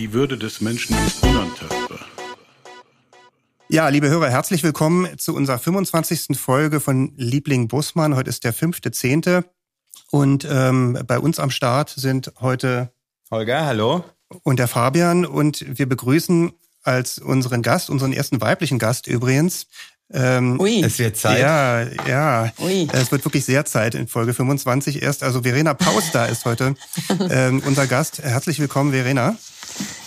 [0.00, 1.98] Die Würde des Menschen ist unantastbar.
[3.68, 6.38] Ja, liebe Hörer, herzlich willkommen zu unserer 25.
[6.38, 8.16] Folge von Liebling Bussmann.
[8.16, 9.44] Heute ist der fünfte Zehnte
[10.10, 12.94] und ähm, bei uns am Start sind heute
[13.30, 14.02] Holger, hallo.
[14.42, 19.66] Und der Fabian und wir begrüßen als unseren Gast, unseren ersten weiblichen Gast übrigens.
[20.12, 20.82] Ähm, Ui.
[20.82, 21.40] Es wird Zeit.
[21.40, 22.52] Ja, ja.
[22.58, 22.88] Ui.
[22.92, 25.22] Es wird wirklich sehr Zeit in Folge 25 erst.
[25.22, 26.74] Also Verena Pauster ist heute
[27.30, 28.22] ähm, unser Gast.
[28.22, 29.36] Herzlich willkommen, Verena.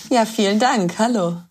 [0.09, 0.99] Ja, vielen Dank.
[0.99, 1.41] Hallo.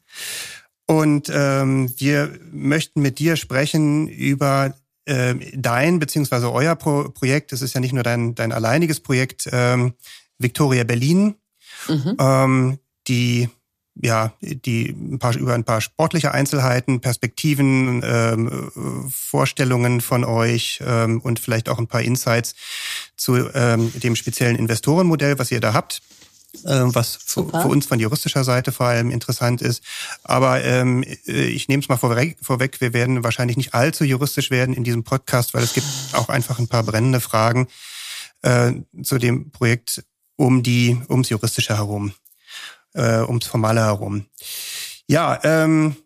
[0.86, 4.74] Und ähm, wir möchten mit dir sprechen über
[5.06, 7.52] äh, dein beziehungsweise euer Pro Projekt.
[7.52, 9.94] Es ist ja nicht nur dein, dein alleiniges Projekt, ähm,
[10.38, 11.36] Victoria Berlin,
[11.88, 12.16] mhm.
[12.18, 12.78] ähm,
[13.08, 13.48] die
[13.94, 21.20] ja, die ein paar, über ein paar sportliche Einzelheiten, Perspektiven, ähm, Vorstellungen von euch ähm,
[21.20, 22.54] und vielleicht auch ein paar Insights
[23.16, 26.00] zu ähm, dem speziellen Investorenmodell, was ihr da habt.
[26.66, 29.82] Ähm, was für, für, uns von juristischer Seite vor allem interessant ist.
[30.22, 34.74] Aber ähm, ich nehme es mal vorweg, vorweg, wir werden wahrscheinlich nicht allzu juristisch werden
[34.74, 37.68] in diesem Podcast, weil es gibt auch einfach ein paar brennende Fragen
[38.42, 40.04] äh, zu dem Projekt
[40.36, 42.12] um die ums Juristische herum
[42.94, 44.26] äh, ums Formale herum.
[45.06, 45.96] Ja, ähm,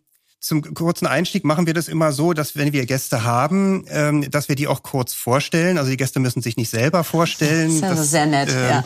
[0.47, 4.49] zum kurzen Einstieg machen wir das immer so, dass wenn wir Gäste haben, ähm, dass
[4.49, 5.77] wir die auch kurz vorstellen.
[5.77, 7.67] Also die Gäste müssen sich nicht selber vorstellen.
[7.69, 8.85] Das ist also das, sehr nett, äh, ja.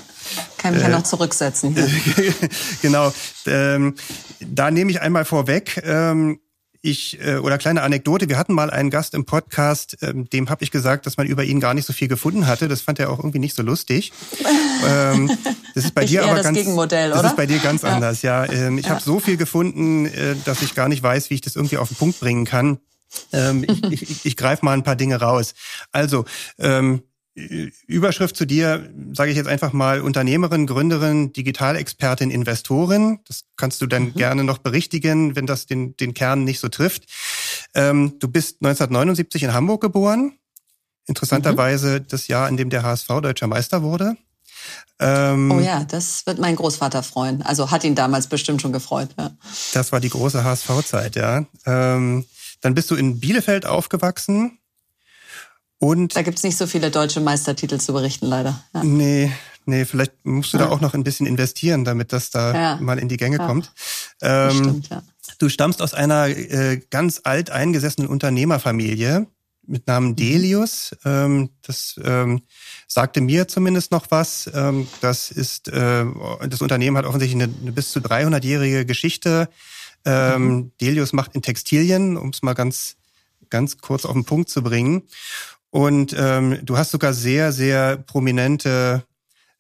[0.57, 1.77] Kann mich äh, ja noch zurücksetzen.
[2.83, 3.13] genau.
[3.47, 3.95] Ähm,
[4.41, 5.83] da nehme ich einmal vorweg.
[5.85, 6.41] Ähm,
[6.83, 10.65] ich äh, oder kleine Anekdote, wir hatten mal einen Gast im Podcast, ähm, dem habe
[10.65, 12.69] ich gesagt, dass man über ihn gar nicht so viel gefunden hatte.
[12.69, 14.13] Das fand er auch irgendwie nicht so lustig.
[14.87, 15.31] ähm,
[15.75, 17.89] das ist bei ich dir aber das ganz Gegenmodell, das ist bei dir ganz ja.
[17.91, 18.51] anders, ja.
[18.51, 18.93] Ähm, ich ja.
[18.93, 21.89] habe so viel gefunden, äh, dass ich gar nicht weiß, wie ich das irgendwie auf
[21.89, 22.79] den Punkt bringen kann.
[23.33, 25.55] Ähm, ich ich, ich greife mal ein paar Dinge raus.
[25.93, 26.25] Also,
[26.59, 27.03] ähm,
[27.35, 33.21] Überschrift zu dir, sage ich jetzt einfach mal, Unternehmerin, Gründerin, Digitalexpertin, Investorin.
[33.27, 34.15] Das kannst du dann mhm.
[34.15, 37.05] gerne noch berichtigen, wenn das den, den Kern nicht so trifft.
[37.75, 40.33] Ähm, du bist 1979 in Hamburg geboren.
[41.07, 42.07] Interessanterweise mhm.
[42.09, 44.17] das Jahr, in dem der HSV deutscher Meister wurde.
[44.99, 47.43] Ähm, oh ja, das wird mein Großvater freuen.
[47.43, 49.09] Also hat ihn damals bestimmt schon gefreut.
[49.19, 49.31] Ja.
[49.73, 51.47] Das war die große HSV-Zeit, ja.
[51.65, 52.27] Ähm,
[52.61, 54.60] dann bist du in Bielefeld aufgewachsen
[55.81, 58.63] und da gibt's nicht so viele deutsche Meistertitel zu berichten, leider.
[58.75, 58.85] Ja.
[58.85, 59.33] Nee,
[59.65, 60.67] nee, vielleicht musst du ja.
[60.67, 62.77] da auch noch ein bisschen investieren, damit das da ja.
[62.81, 63.73] mal in die Gänge kommt.
[64.21, 65.03] Ähm, stimmt, ja.
[65.39, 69.27] Du stammst aus einer äh, ganz alt eingesessenen Unternehmerfamilie
[69.67, 70.17] mit Namen mhm.
[70.17, 70.95] Delius.
[71.07, 72.43] Ähm, das ähm,
[72.87, 74.51] sagte mir zumindest noch was.
[74.53, 76.05] Ähm, das ist äh,
[76.47, 79.49] das Unternehmen hat offensichtlich eine, eine bis zu 300-jährige Geschichte.
[80.05, 80.73] Ähm, mhm.
[80.79, 82.97] Delius macht in Textilien, um es mal ganz
[83.49, 85.03] ganz kurz auf den Punkt zu bringen.
[85.71, 89.05] Und ähm, du hast sogar sehr, sehr prominente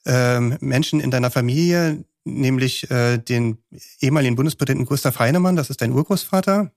[0.04, 3.58] ähm, Menschen in deiner Familie, nämlich äh, den
[4.00, 6.72] ehemaligen Bundespräsidenten Gustav Heinemann, das ist dein Urgroßvater.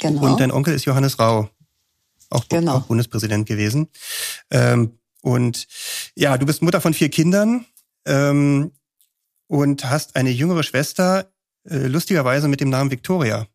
[0.00, 0.26] Genau.
[0.26, 1.50] Und dein Onkel ist Johannes Rau,
[2.30, 2.76] auch, genau.
[2.76, 3.88] auch Bundespräsident gewesen.
[4.50, 5.66] Ähm, und
[6.14, 7.64] ja, du bist Mutter von vier Kindern
[8.06, 8.72] ähm,
[9.46, 11.30] und hast eine jüngere Schwester,
[11.68, 13.46] äh, lustigerweise mit dem Namen Victoria.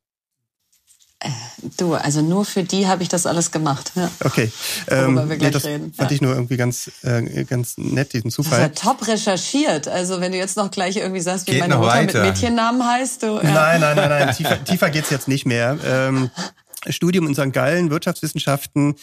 [1.21, 1.29] Äh,
[1.77, 3.91] du, also nur für die habe ich das alles gemacht.
[3.95, 4.09] Ja.
[4.23, 4.51] Okay.
[4.87, 5.93] Ähm, wir gleich nee, das reden.
[5.93, 6.15] fand ja.
[6.15, 8.69] ich nur irgendwie ganz, äh, ganz nett, diesen Zufall.
[8.69, 9.89] Das war top recherchiert.
[9.89, 12.23] Also wenn du jetzt noch gleich irgendwie sagst, wie Geht meine Mutter weiter.
[12.23, 13.35] mit Mädchennamen heißt, du.
[13.35, 13.43] Ja.
[13.43, 14.33] Nein, nein, nein, nein.
[14.37, 15.77] Tiefer, tiefer geht's jetzt nicht mehr.
[15.85, 16.29] Ähm,
[16.87, 17.51] Studium in St.
[17.51, 18.95] Gallen, Wirtschaftswissenschaften.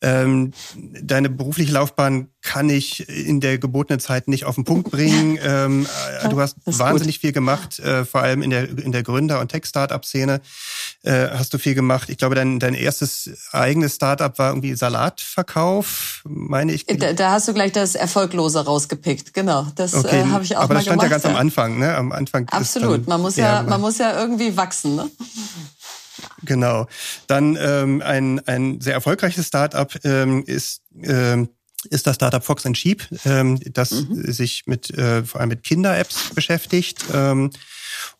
[0.00, 0.52] Ähm,
[1.00, 5.38] deine berufliche Laufbahn kann ich in der gebotenen Zeit nicht auf den Punkt bringen.
[5.46, 5.86] Ähm,
[6.30, 7.20] du hast wahnsinnig gut.
[7.20, 10.40] viel gemacht, äh, vor allem in der, in der Gründer- und Tech-Startup-Szene
[11.02, 12.08] äh, hast du viel gemacht.
[12.08, 16.86] Ich glaube, dein, dein erstes eigenes Startup war irgendwie Salatverkauf, meine ich.
[16.86, 19.66] Da, da hast du gleich das Erfolglose rausgepickt, genau.
[19.74, 20.20] Das okay.
[20.20, 21.30] äh, habe ich auch Aber mal das stand gemacht, ja ganz ja.
[21.30, 21.94] am Anfang, ne?
[21.94, 22.48] Am Anfang.
[22.48, 23.06] Absolut.
[23.06, 25.10] man muss ja, man muss ja irgendwie wachsen, ne?
[26.42, 26.86] Genau.
[27.26, 31.48] Dann ähm, ein, ein sehr erfolgreiches Startup ähm, ist ähm,
[31.90, 34.32] ist das Startup Fox and Sheep, ähm, das mhm.
[34.32, 37.04] sich mit äh, vor allem mit Kinder-Apps beschäftigt.
[37.12, 37.50] Ähm,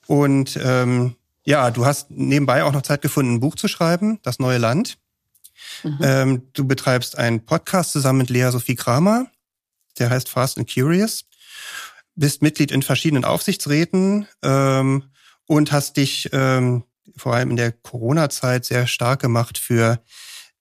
[0.06, 4.38] und ähm, ja, du hast nebenbei auch noch Zeit gefunden, ein Buch zu schreiben, Das
[4.38, 4.98] neue Land.
[5.82, 5.98] Mhm.
[6.02, 9.26] Ähm, du betreibst einen Podcast zusammen mit Lea Sophie Kramer,
[9.98, 11.24] der heißt Fast and Curious.
[12.16, 15.04] Bist Mitglied in verschiedenen Aufsichtsräten ähm,
[15.46, 16.84] und hast dich ähm,
[17.16, 20.00] vor allem in der Corona-Zeit sehr stark gemacht für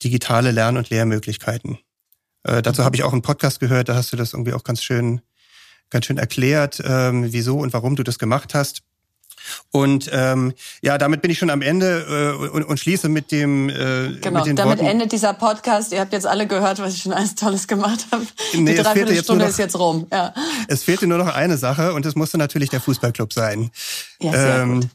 [0.04, 1.78] digitale Lern- und Lehrmöglichkeiten.
[2.44, 2.86] Äh, dazu mhm.
[2.86, 5.22] habe ich auch einen Podcast gehört, da hast du das irgendwie auch ganz schön,
[5.90, 8.84] ganz schön erklärt, ähm, wieso und warum du das gemacht hast.
[9.72, 13.68] Und ähm, ja, damit bin ich schon am Ende äh, und, und schließe mit dem.
[13.70, 14.86] Äh, genau, mit den damit Worten.
[14.90, 15.92] endet dieser Podcast.
[15.92, 18.26] Ihr habt jetzt alle gehört, was ich schon alles Tolles gemacht habe.
[18.54, 20.08] Nee, Die Dreiviertelstunde ist jetzt rum.
[20.12, 20.34] Ja,
[20.70, 23.72] Es fehlte nur noch eine Sache und es musste natürlich der Fußballclub sein.
[24.22, 24.90] ja sehr Ähm, gut.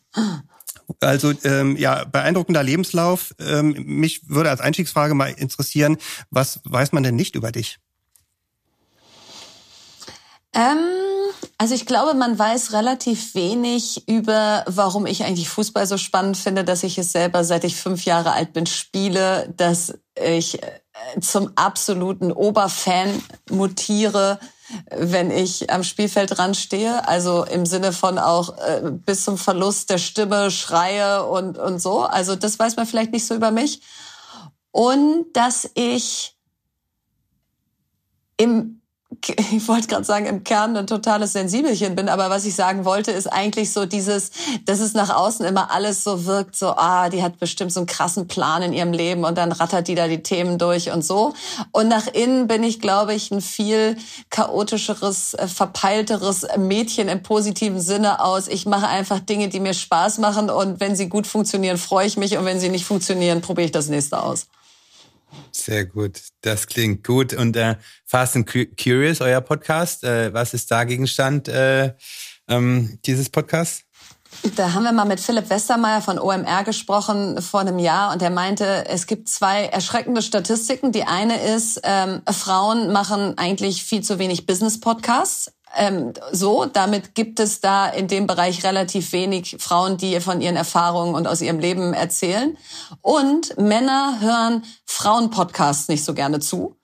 [1.00, 3.34] Also ähm, ja, beeindruckender Lebenslauf.
[3.38, 5.98] Ähm, mich würde als Einstiegsfrage mal interessieren,
[6.30, 7.78] was weiß man denn nicht über dich?
[10.54, 10.78] Ähm,
[11.58, 16.64] also ich glaube, man weiß relativ wenig über, warum ich eigentlich Fußball so spannend finde,
[16.64, 21.52] dass ich es selber, seit ich fünf Jahre alt bin, spiele, dass ich äh, zum
[21.56, 24.40] absoluten Oberfan mutiere,
[24.90, 27.06] wenn ich am Spielfeld dran stehe.
[27.08, 32.02] Also im Sinne von auch äh, bis zum Verlust der Stimme schreie und, und so.
[32.02, 33.82] Also das weiß man vielleicht nicht so über mich.
[34.70, 36.36] Und dass ich
[38.36, 38.77] im
[39.52, 43.10] ich wollte gerade sagen, im Kern ein totales Sensibelchen bin, aber was ich sagen wollte,
[43.10, 44.30] ist eigentlich so dieses,
[44.64, 47.86] dass es nach außen immer alles so wirkt, so, ah, die hat bestimmt so einen
[47.86, 51.34] krassen Plan in ihrem Leben und dann rattert die da die Themen durch und so.
[51.72, 53.96] Und nach innen bin ich, glaube ich, ein viel
[54.30, 58.48] chaotischeres, äh, verpeilteres Mädchen im positiven Sinne aus.
[58.48, 62.16] Ich mache einfach Dinge, die mir Spaß machen und wenn sie gut funktionieren, freue ich
[62.16, 64.46] mich und wenn sie nicht funktionieren, probiere ich das nächste aus.
[65.52, 66.20] Sehr gut.
[66.40, 67.34] Das klingt gut.
[67.34, 67.76] Und äh,
[68.06, 71.94] Fast and Cu- Curious, euer Podcast, äh, was ist da Gegenstand äh,
[72.48, 73.82] ähm, dieses Podcasts?
[74.56, 78.30] Da haben wir mal mit Philipp Westermeier von OMR gesprochen vor einem Jahr und er
[78.30, 80.92] meinte, es gibt zwei erschreckende Statistiken.
[80.92, 85.50] Die eine ist, ähm, Frauen machen eigentlich viel zu wenig Business-Podcasts.
[85.76, 90.56] Ähm, so, damit gibt es da in dem Bereich relativ wenig Frauen, die von ihren
[90.56, 92.56] Erfahrungen und aus ihrem Leben erzählen.
[93.02, 96.77] Und Männer hören Frauen-Podcasts nicht so gerne zu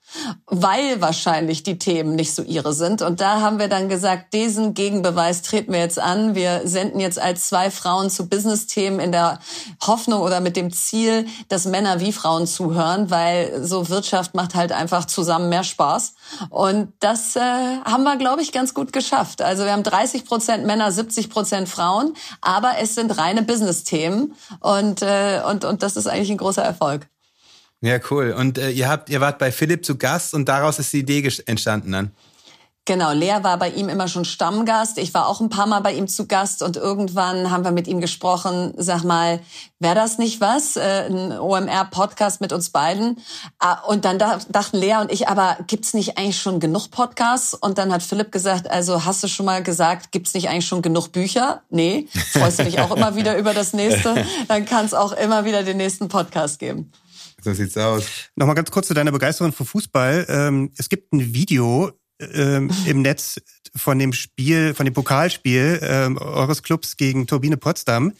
[0.46, 3.02] weil wahrscheinlich die Themen nicht so ihre sind.
[3.02, 6.34] Und da haben wir dann gesagt, diesen Gegenbeweis treten wir jetzt an.
[6.34, 9.38] Wir senden jetzt als zwei Frauen zu Business-Themen in der
[9.86, 14.72] Hoffnung oder mit dem Ziel, dass Männer wie Frauen zuhören, weil so Wirtschaft macht halt
[14.72, 16.14] einfach zusammen mehr Spaß.
[16.50, 19.42] Und das äh, haben wir, glaube ich, ganz gut geschafft.
[19.42, 25.02] Also wir haben 30 Prozent Männer, 70 Prozent Frauen, aber es sind reine Business-Themen und,
[25.02, 27.08] äh, und, und das ist eigentlich ein großer Erfolg.
[27.84, 28.32] Ja, cool.
[28.32, 31.30] Und äh, ihr habt, ihr wart bei Philipp zu Gast und daraus ist die Idee
[31.44, 32.10] entstanden dann.
[32.86, 34.96] Genau, Lea war bei ihm immer schon Stammgast.
[34.98, 37.86] Ich war auch ein paar Mal bei ihm zu Gast und irgendwann haben wir mit
[37.86, 38.72] ihm gesprochen.
[38.78, 39.40] Sag mal,
[39.80, 40.76] wäre das nicht was?
[40.76, 43.18] Äh, ein OMR-Podcast mit uns beiden.
[43.58, 47.52] Ah, Und dann da- dachten Lea und ich, aber gibt's nicht eigentlich schon genug Podcasts?
[47.52, 50.80] Und dann hat Philipp gesagt, also hast du schon mal gesagt, gibt's nicht eigentlich schon
[50.80, 51.62] genug Bücher?
[51.68, 52.08] Nee.
[52.32, 54.24] Freust du dich auch immer wieder über das nächste?
[54.48, 56.90] Dann kann es auch immer wieder den nächsten Podcast geben.
[57.44, 58.04] So sieht's aus.
[58.36, 60.24] Nochmal ganz kurz zu deiner Begeisterung für Fußball.
[60.28, 63.38] Ähm, es gibt ein Video ähm, im Netz
[63.76, 68.12] von dem Spiel, von dem Pokalspiel ähm, eures Clubs gegen Turbine Potsdam.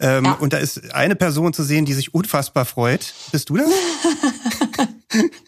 [0.00, 0.32] Ähm, Ja.
[0.34, 3.12] Und da ist eine Person zu sehen, die sich unfassbar freut.
[3.32, 3.68] Bist du das?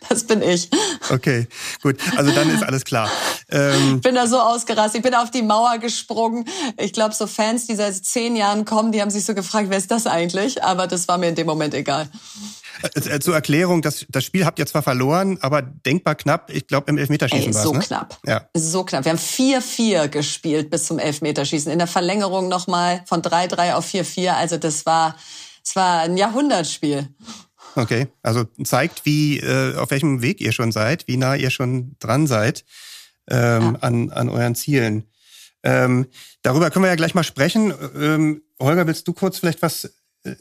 [0.09, 0.71] Das bin ich.
[1.11, 1.47] Okay,
[1.83, 1.99] gut.
[2.17, 3.11] Also dann ist alles klar.
[3.51, 4.97] Ähm, Ich bin da so ausgerastet.
[4.97, 6.47] Ich bin auf die Mauer gesprungen.
[6.79, 9.77] Ich glaube, so Fans, die seit zehn Jahren kommen, die haben sich so gefragt, wer
[9.77, 10.65] ist das eigentlich?
[10.65, 12.09] Aber das war mir in dem Moment egal.
[12.83, 16.51] Äh, zur Erklärung, das, das Spiel habt ihr zwar verloren, aber denkbar knapp.
[16.51, 17.81] Ich glaube, im Elfmeterschießen Ey, war so ne?
[17.81, 18.19] knapp.
[18.27, 18.49] Ja.
[18.55, 19.05] So knapp.
[19.05, 21.71] Wir haben 4-4 gespielt bis zum Elfmeterschießen.
[21.71, 24.31] In der Verlängerung nochmal von 3-3 auf 4-4.
[24.31, 25.17] Also das war,
[25.65, 27.09] das war ein Jahrhundertspiel.
[27.77, 31.97] Okay, also zeigt, wie äh, auf welchem Weg ihr schon seid, wie nah ihr schon
[32.01, 32.65] dran seid
[33.29, 35.05] ähm, an, an euren Zielen.
[35.63, 36.07] Ähm,
[36.43, 37.73] darüber können wir ja gleich mal sprechen.
[37.97, 39.91] Ähm, Holger, willst du kurz vielleicht was äh,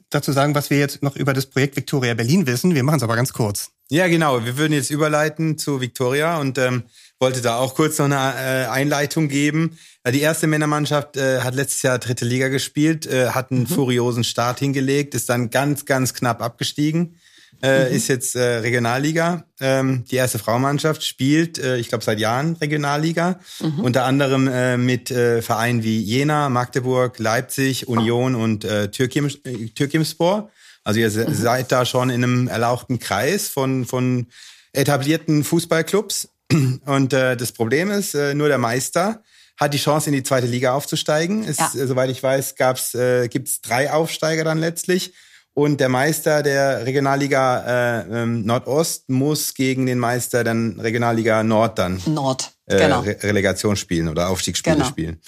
[0.10, 2.76] dazu sagen, was wir jetzt noch über das Projekt Victoria Berlin wissen?
[2.76, 3.72] Wir machen es aber ganz kurz.
[3.92, 4.46] Ja, genau.
[4.46, 6.84] Wir würden jetzt überleiten zu Victoria und ähm,
[7.20, 9.80] wollte da auch kurz noch eine äh, Einleitung geben.
[10.04, 14.24] Äh, Die erste Männermannschaft äh, hat letztes Jahr dritte Liga gespielt, äh, hat einen furiosen
[14.24, 17.18] Start hingelegt, ist dann ganz, ganz knapp abgestiegen,
[17.64, 19.44] äh, ist jetzt äh, Regionalliga.
[19.60, 23.40] Ähm, die erste Frauenmannschaft spielt, äh, ich glaube, seit Jahren Regionalliga,
[23.82, 29.68] unter anderem äh, mit äh, Vereinen wie Jena, Magdeburg, Leipzig, Union und äh, Türkim, äh,
[29.76, 30.50] Türkimspor.
[30.84, 34.28] Also ihr se- seid da schon in einem erlauchten Kreis von, von
[34.74, 36.30] etablierten Fußballclubs.
[36.86, 39.24] Und äh, das Problem ist, äh, nur der Meister
[39.58, 41.44] hat die Chance, in die zweite Liga aufzusteigen.
[41.44, 41.72] Ist, Ja.
[41.76, 45.14] äh, soweit ich weiß, gab's, äh, gibt's drei Aufsteiger dann letztlich.
[45.60, 51.78] Und der Meister der Regionalliga äh, ähm, Nordost muss gegen den Meister der Regionalliga Nord
[51.80, 52.52] dann Nord.
[52.66, 53.02] äh, Genau.
[53.02, 54.88] Re Relegation spielen oder Aufstiegsspiele Genau.
[54.88, 55.20] spielen.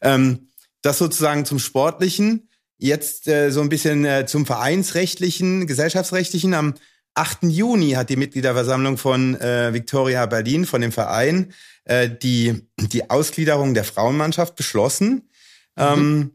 [0.00, 0.48] Ähm,
[0.82, 2.48] das sozusagen zum Sportlichen.
[2.78, 6.54] jetzt äh, so ein bisschen äh, zum vereinsrechtlichen, gesellschaftsrechtlichen.
[6.54, 6.74] Am
[7.14, 7.42] 8.
[7.42, 11.52] Juni hat die Mitgliederversammlung von äh, Victoria Berlin, von dem Verein,
[11.84, 15.28] äh, die, die Ausgliederung der Frauenmannschaft beschlossen.
[15.74, 15.82] Mhm.
[15.82, 16.30] Ähm,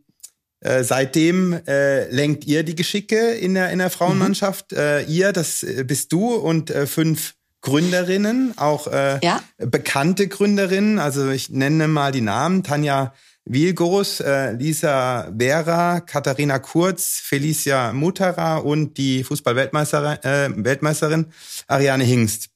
[0.65, 4.71] äh, seitdem äh, lenkt ihr die Geschicke in der, in der Frauenmannschaft.
[4.71, 4.77] Mhm.
[4.77, 9.43] Äh, ihr, das äh, bist du und äh, fünf Gründerinnen, auch äh, ja.
[9.57, 10.97] bekannte Gründerinnen.
[10.97, 12.63] Also ich nenne mal die Namen.
[12.63, 13.13] Tanja
[13.45, 21.27] Wilgos, äh, Lisa Vera, Katharina Kurz, Felicia Mutterer und die Fußball-Weltmeisterin äh, Weltmeisterin
[21.67, 22.49] Ariane Hingst.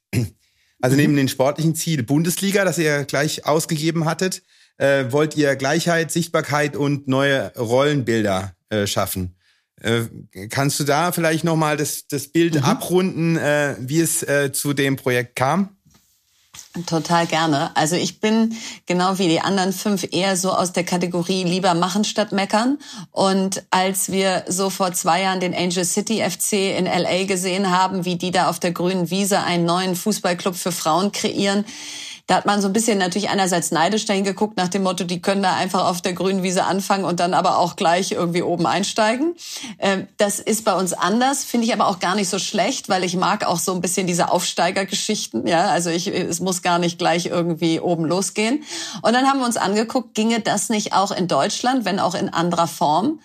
[0.82, 1.02] Also mhm.
[1.02, 4.42] neben den sportlichen Ziel Bundesliga, das ihr gleich ausgegeben hattet,
[4.80, 9.36] äh, wollt ihr Gleichheit, Sichtbarkeit und neue Rollenbilder äh, schaffen.
[9.82, 10.06] Äh,
[10.50, 12.64] kannst du da vielleicht nochmal das, das Bild mhm.
[12.64, 15.70] abrunden, äh, wie es äh, zu dem Projekt kam?
[16.86, 17.76] Total gerne.
[17.76, 18.56] Also ich bin
[18.86, 22.78] genau wie die anderen fünf eher so aus der Kategorie lieber machen statt meckern.
[23.12, 28.06] Und als wir so vor zwei Jahren den Angel City FC in LA gesehen haben,
[28.06, 31.66] wie die da auf der grünen Wiese einen neuen Fußballclub für Frauen kreieren,
[32.30, 35.20] da hat man so ein bisschen natürlich einerseits neidisch dahin geguckt nach dem Motto, die
[35.20, 38.68] können da einfach auf der grünen Wiese anfangen und dann aber auch gleich irgendwie oben
[38.68, 39.34] einsteigen.
[39.80, 43.04] Ähm, das ist bei uns anders, finde ich aber auch gar nicht so schlecht, weil
[43.04, 45.48] ich mag auch so ein bisschen diese Aufsteigergeschichten.
[45.48, 48.64] Ja, also ich, es muss gar nicht gleich irgendwie oben losgehen.
[49.02, 52.30] Und dann haben wir uns angeguckt, ginge das nicht auch in Deutschland, wenn auch in
[52.30, 53.22] anderer Form?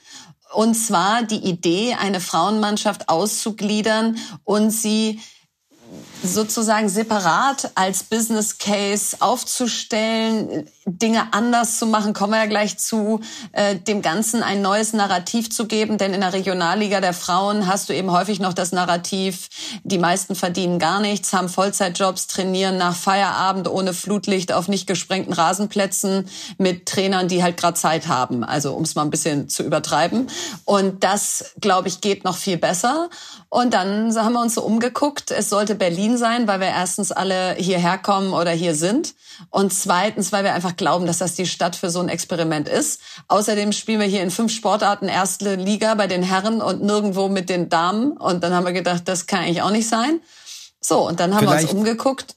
[0.55, 5.21] Und zwar die Idee, eine Frauenmannschaft auszugliedern und sie
[6.25, 13.21] sozusagen separat als Business Case aufzustellen, Dinge anders zu machen, kommen wir ja gleich zu,
[13.53, 15.97] äh, dem Ganzen ein neues Narrativ zu geben.
[15.97, 19.49] Denn in der Regionalliga der Frauen hast du eben häufig noch das Narrativ,
[19.83, 25.33] die meisten verdienen gar nichts, haben Vollzeitjobs, trainieren nach Feierabend ohne Flutlicht auf nicht gesprengten
[25.33, 28.45] Rasenplätzen mit Trainern, die halt gerade Zeit haben.
[28.45, 30.29] Also um es mal ein bisschen zu übertreiben.
[30.65, 33.09] Und das, glaube ich, geht noch viel besser.
[33.49, 35.31] Und dann haben wir uns so umgeguckt.
[35.31, 39.15] Es sollte Berlin sein, weil wir erstens alle hierher kommen oder hier sind.
[39.51, 43.01] Und zweitens, weil wir einfach glauben, dass das die Stadt für so ein Experiment ist.
[43.29, 47.49] Außerdem spielen wir hier in fünf Sportarten erste Liga bei den Herren und nirgendwo mit
[47.49, 48.13] den Damen.
[48.13, 50.21] Und dann haben wir gedacht, das kann eigentlich auch nicht sein.
[50.81, 52.37] So, und dann haben vielleicht, wir uns umgeguckt.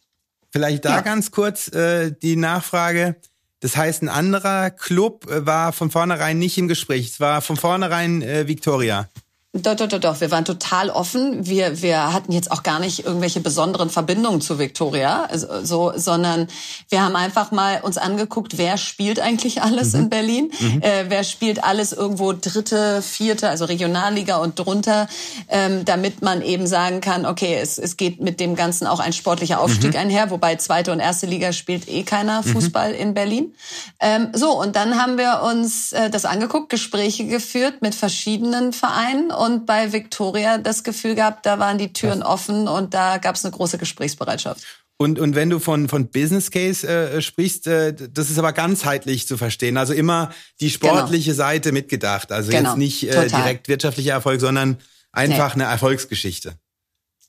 [0.51, 1.01] Vielleicht da ja.
[1.01, 3.15] ganz kurz äh, die Nachfrage.
[3.59, 7.07] Das heißt, ein anderer Club äh, war von vornherein nicht im Gespräch.
[7.07, 9.09] Es war von vornherein äh, Victoria.
[9.63, 10.21] Doch, doch, doch, doch.
[10.21, 11.45] Wir waren total offen.
[11.45, 16.47] Wir, wir hatten jetzt auch gar nicht irgendwelche besonderen Verbindungen zu Victoria, also, so, sondern
[16.89, 19.99] wir haben einfach mal uns angeguckt, wer spielt eigentlich alles mhm.
[19.99, 20.81] in Berlin, mhm.
[20.81, 25.07] äh, wer spielt alles irgendwo dritte, vierte, also Regionalliga und drunter,
[25.49, 29.13] ähm, damit man eben sagen kann, okay, es, es geht mit dem Ganzen auch ein
[29.13, 29.99] sportlicher Aufstieg mhm.
[29.99, 32.51] einher, wobei zweite und erste Liga spielt eh keiner mhm.
[32.51, 33.53] Fußball in Berlin.
[33.99, 39.31] Ähm, so, und dann haben wir uns äh, das angeguckt, Gespräche geführt mit verschiedenen Vereinen
[39.31, 43.45] und bei Victoria das Gefühl gehabt, da waren die Türen offen und da gab es
[43.45, 44.65] eine große Gesprächsbereitschaft.
[44.99, 49.27] Und, und wenn du von, von Business Case äh, sprichst, äh, das ist aber ganzheitlich
[49.27, 49.77] zu verstehen.
[49.77, 51.43] Also immer die sportliche genau.
[51.43, 52.31] Seite mitgedacht.
[52.31, 52.69] Also genau.
[52.69, 54.77] jetzt nicht äh, direkt wirtschaftlicher Erfolg, sondern
[55.11, 55.63] einfach nee.
[55.63, 56.55] eine Erfolgsgeschichte.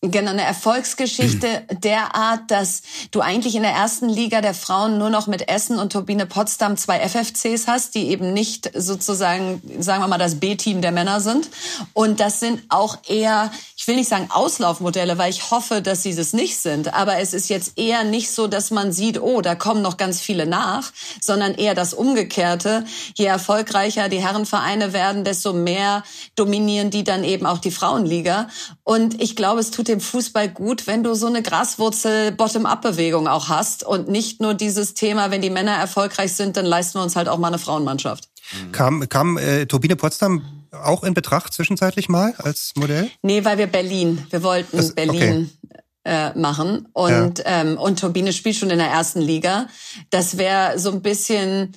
[0.01, 5.27] Genau, eine Erfolgsgeschichte derart, dass du eigentlich in der ersten Liga der Frauen nur noch
[5.27, 10.17] mit Essen und Turbine Potsdam zwei FFCs hast, die eben nicht sozusagen, sagen wir mal,
[10.17, 11.51] das B-Team der Männer sind.
[11.95, 13.51] Und das sind auch eher,
[13.89, 16.95] will nicht sagen Auslaufmodelle, weil ich hoffe, dass sie es nicht sind.
[16.95, 20.21] Aber es ist jetzt eher nicht so, dass man sieht, oh, da kommen noch ganz
[20.21, 22.85] viele nach, sondern eher das Umgekehrte.
[23.15, 26.05] Je erfolgreicher die Herrenvereine werden, desto mehr
[26.37, 28.49] dominieren die dann eben auch die Frauenliga.
[28.85, 33.85] Und ich glaube, es tut dem Fußball gut, wenn du so eine Graswurzel-Bottom-up-Bewegung auch hast
[33.85, 37.29] und nicht nur dieses Thema, wenn die Männer erfolgreich sind, dann leisten wir uns halt
[37.29, 38.29] auch mal eine Frauenmannschaft.
[38.73, 43.11] Kam, kam äh, Turbine Potsdam auch in Betracht zwischenzeitlich mal als Modell?
[43.23, 45.83] Nee, weil wir Berlin, wir wollten das, Berlin okay.
[46.05, 47.45] äh, machen und, ja.
[47.47, 49.69] ähm, und Turbine spielt schon in der ersten Liga.
[50.11, 51.75] Das wäre so ein bisschen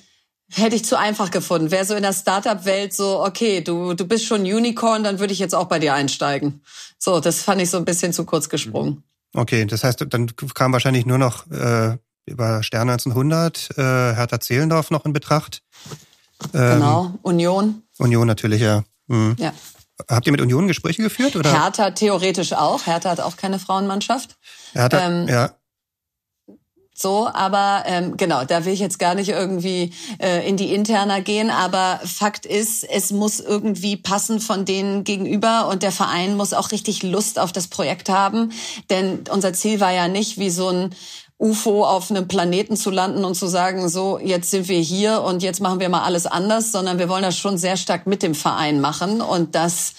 [0.54, 1.70] hätte ich zu einfach gefunden.
[1.70, 5.38] Wäre so in der Startup-Welt so, okay, du, du bist schon Unicorn, dann würde ich
[5.38, 6.62] jetzt auch bei dir einsteigen.
[6.98, 9.02] So, das fand ich so ein bisschen zu kurz gesprungen.
[9.34, 11.96] Okay, das heißt, dann kam wahrscheinlich nur noch äh,
[12.26, 15.62] über Stern 1900 äh, Hertha Zehlendorf noch in Betracht.
[16.54, 17.82] Ähm, genau, Union.
[17.98, 18.84] Union natürlich, ja.
[19.06, 19.36] Mhm.
[19.38, 19.52] Ja.
[20.08, 21.36] Habt ihr mit Union Gespräche geführt?
[21.36, 21.52] Oder?
[21.52, 22.86] Hertha theoretisch auch.
[22.86, 24.36] Hertha hat auch keine Frauenmannschaft.
[24.72, 25.50] Hertha, ähm, ja.
[26.94, 31.20] So, aber ähm, genau, da will ich jetzt gar nicht irgendwie äh, in die Interna
[31.20, 36.52] gehen, aber Fakt ist, es muss irgendwie passen von denen gegenüber und der Verein muss
[36.52, 38.52] auch richtig Lust auf das Projekt haben,
[38.90, 40.94] denn unser Ziel war ja nicht wie so ein
[41.42, 45.42] UFO auf einem Planeten zu landen und zu sagen, so, jetzt sind wir hier und
[45.42, 48.36] jetzt machen wir mal alles anders, sondern wir wollen das schon sehr stark mit dem
[48.36, 49.94] Verein machen und das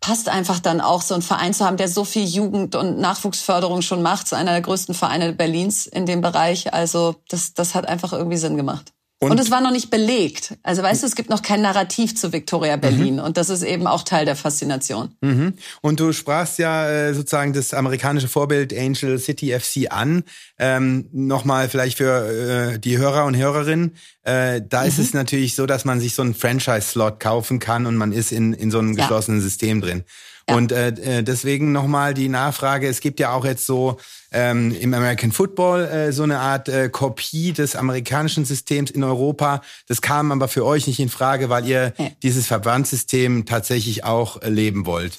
[0.00, 3.82] passt einfach dann auch, so einen Verein zu haben, der so viel Jugend- und Nachwuchsförderung
[3.82, 4.32] schon macht.
[4.32, 6.72] Einer der größten Vereine Berlins in dem Bereich.
[6.72, 8.94] Also das, das hat einfach irgendwie Sinn gemacht.
[9.22, 10.56] Und, und, es war noch nicht belegt.
[10.62, 13.16] Also weißt du, es gibt noch kein Narrativ zu Victoria Berlin.
[13.16, 13.20] Mhm.
[13.20, 15.14] Und das ist eben auch Teil der Faszination.
[15.20, 15.52] Mhm.
[15.82, 20.24] Und du sprachst ja äh, sozusagen das amerikanische Vorbild Angel City FC an.
[20.58, 23.94] Ähm, Nochmal vielleicht für äh, die Hörer und Hörerinnen.
[24.22, 24.88] Äh, da mhm.
[24.88, 28.32] ist es natürlich so, dass man sich so einen Franchise-Slot kaufen kann und man ist
[28.32, 29.44] in, in so einem geschlossenen ja.
[29.44, 30.04] System drin.
[30.50, 30.56] Ja.
[30.56, 33.98] Und äh, äh, deswegen nochmal die Nachfrage, es gibt ja auch jetzt so
[34.32, 39.62] ähm, im American Football äh, so eine Art äh, Kopie des amerikanischen Systems in Europa.
[39.86, 42.08] Das kam aber für euch nicht in Frage, weil ihr ja.
[42.22, 45.18] dieses Verbandssystem tatsächlich auch leben wollt.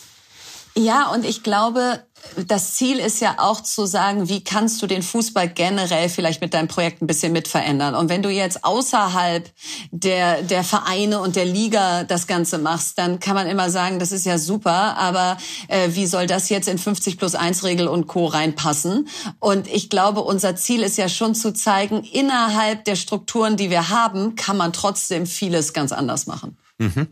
[0.76, 2.04] Ja, und ich glaube,
[2.48, 6.54] das Ziel ist ja auch zu sagen, wie kannst du den Fußball generell vielleicht mit
[6.54, 7.96] deinem Projekt ein bisschen mit verändern?
[7.96, 9.50] Und wenn du jetzt außerhalb
[9.92, 14.12] der, der Vereine und der Liga das Ganze machst, dann kann man immer sagen, das
[14.12, 15.38] ist ja super, aber
[15.68, 18.28] äh, wie soll das jetzt in 50 plus 1 Regel und Co.
[18.28, 19.08] reinpassen?
[19.40, 23.90] Und ich glaube, unser Ziel ist ja schon zu zeigen, innerhalb der Strukturen, die wir
[23.90, 26.58] haben, kann man trotzdem vieles ganz anders machen.
[26.78, 27.08] Mhm.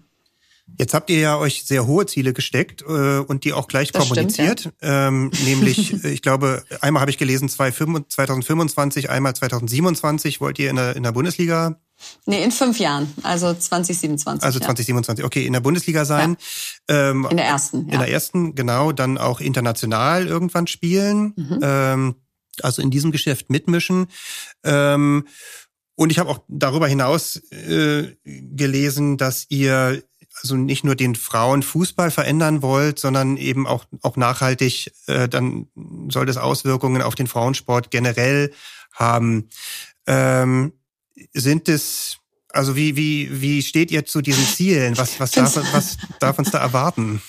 [0.78, 4.08] Jetzt habt ihr ja euch sehr hohe Ziele gesteckt äh, und die auch gleich das
[4.08, 4.62] kommuniziert.
[4.62, 5.08] Stimmt, ja.
[5.08, 10.76] ähm, nämlich, äh, ich glaube, einmal habe ich gelesen 2025, einmal 2027 wollt ihr in
[10.76, 11.78] der, in der Bundesliga
[12.26, 14.44] Nee, in fünf Jahren, also 2027.
[14.44, 15.26] Also 2027, ja.
[15.26, 16.38] okay, in der Bundesliga sein.
[16.90, 17.10] Ja.
[17.10, 17.88] Ähm, in der ersten.
[17.88, 17.94] Ja.
[17.94, 21.34] In der ersten, genau, dann auch international irgendwann spielen.
[21.36, 21.60] Mhm.
[21.62, 22.16] Ähm,
[22.62, 24.08] also in diesem Geschäft mitmischen.
[24.64, 25.28] Ähm,
[25.96, 30.02] und ich habe auch darüber hinaus äh, gelesen, dass ihr
[30.42, 35.68] also nicht nur den Frauenfußball verändern wollt, sondern eben auch, auch nachhaltig, äh, dann
[36.10, 38.54] soll das Auswirkungen auf den Frauensport generell
[38.94, 39.50] haben.
[40.08, 40.74] Ähm,
[41.34, 42.18] sind es,
[42.50, 44.98] also wie, wie, wie steht ihr zu diesen Zielen?
[44.98, 47.22] Was, was, darf, was darf uns da erwarten?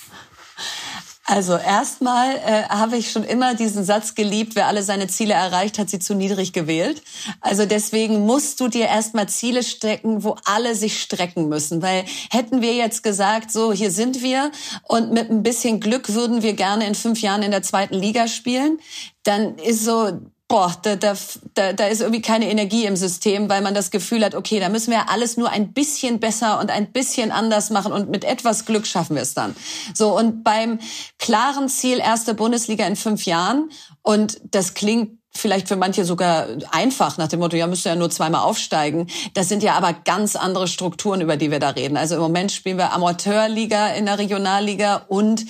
[1.31, 5.79] Also erstmal äh, habe ich schon immer diesen Satz geliebt, wer alle seine Ziele erreicht,
[5.79, 7.01] hat sie zu niedrig gewählt.
[7.39, 11.81] Also deswegen musst du dir erstmal Ziele stecken, wo alle sich strecken müssen.
[11.81, 14.51] Weil hätten wir jetzt gesagt, so hier sind wir
[14.89, 18.27] und mit ein bisschen Glück würden wir gerne in fünf Jahren in der zweiten Liga
[18.27, 18.79] spielen,
[19.23, 20.19] dann ist so
[20.51, 21.13] boah, da, da,
[21.53, 24.67] da, da ist irgendwie keine Energie im System, weil man das Gefühl hat, okay, da
[24.67, 28.65] müssen wir alles nur ein bisschen besser und ein bisschen anders machen und mit etwas
[28.65, 29.55] Glück schaffen wir es dann.
[29.93, 30.79] So, und beim
[31.19, 33.69] klaren Ziel erste Bundesliga in fünf Jahren,
[34.01, 37.95] und das klingt vielleicht für manche sogar einfach nach dem Motto, ja, müsst ihr ja
[37.95, 39.07] nur zweimal aufsteigen.
[39.33, 41.95] Das sind ja aber ganz andere Strukturen, über die wir da reden.
[41.95, 45.45] Also im Moment spielen wir Amateurliga in der Regionalliga und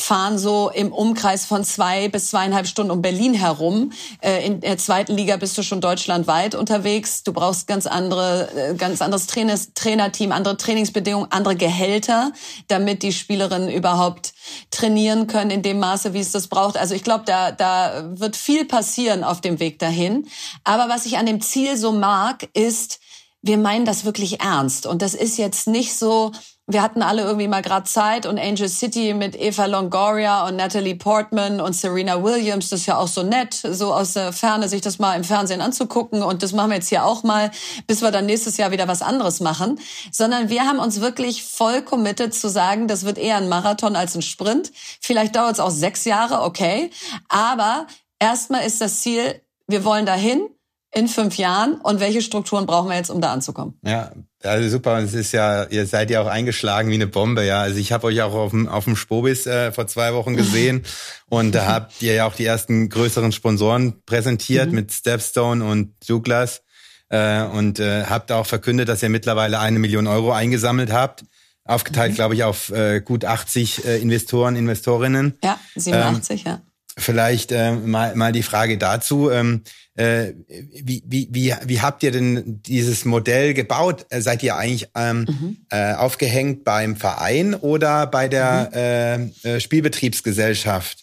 [0.00, 3.92] fahren so im Umkreis von zwei bis zweieinhalb Stunden um Berlin herum.
[4.20, 7.22] Äh, in der zweiten Liga bist du schon deutschlandweit unterwegs.
[7.22, 12.32] Du brauchst ganz andere, äh, ganz anderes Trainers, Trainerteam, andere Trainingsbedingungen, andere Gehälter,
[12.68, 14.32] damit die Spielerinnen überhaupt
[14.70, 16.76] trainieren können in dem Maße, wie es das braucht.
[16.76, 20.26] Also ich glaube, da, da wird viel passieren auf dem Weg dahin.
[20.64, 23.00] Aber was ich an dem Ziel so mag, ist,
[23.42, 24.86] wir meinen das wirklich ernst.
[24.86, 26.32] Und das ist jetzt nicht so,
[26.72, 30.94] wir hatten alle irgendwie mal gerade Zeit und Angel City mit Eva Longoria und Natalie
[30.94, 34.80] Portman und Serena Williams, das ist ja auch so nett, so aus der Ferne sich
[34.80, 36.22] das mal im Fernsehen anzugucken.
[36.22, 37.50] Und das machen wir jetzt hier auch mal,
[37.86, 39.80] bis wir dann nächstes Jahr wieder was anderes machen,
[40.12, 44.14] sondern wir haben uns wirklich voll committed zu sagen, das wird eher ein Marathon als
[44.14, 44.70] ein Sprint.
[45.00, 46.90] Vielleicht dauert es auch sechs Jahre, okay,
[47.28, 47.86] aber
[48.20, 50.48] erstmal ist das Ziel, wir wollen dahin
[50.92, 53.78] in fünf Jahren und welche Strukturen brauchen wir jetzt, um da anzukommen?
[53.84, 54.10] Ja,
[54.42, 54.98] also super.
[54.98, 57.60] Es ist ja, ihr seid ja auch eingeschlagen wie eine Bombe, ja.
[57.60, 60.84] Also ich habe euch auch auf dem, auf dem Spobis äh, vor zwei Wochen gesehen
[61.28, 64.74] und da habt ihr ja auch die ersten größeren Sponsoren präsentiert mhm.
[64.74, 66.62] mit Stepstone und Douglas
[67.08, 71.24] äh, und äh, habt auch verkündet, dass ihr mittlerweile eine Million Euro eingesammelt habt.
[71.64, 72.16] Aufgeteilt, mhm.
[72.16, 75.38] glaube ich, auf äh, gut 80 äh, Investoren, Investorinnen.
[75.44, 76.60] Ja, 87, ähm, ja.
[76.98, 79.30] Vielleicht äh, mal, mal die Frage dazu.
[79.30, 79.62] Ähm,
[80.00, 80.34] äh,
[80.82, 84.06] wie, wie, wie, wie habt ihr denn dieses Modell gebaut?
[84.08, 85.56] Äh, seid ihr eigentlich ähm, mhm.
[85.68, 89.32] äh, aufgehängt beim Verein oder bei der mhm.
[89.44, 90.98] äh, äh Spielbetriebsgesellschaft?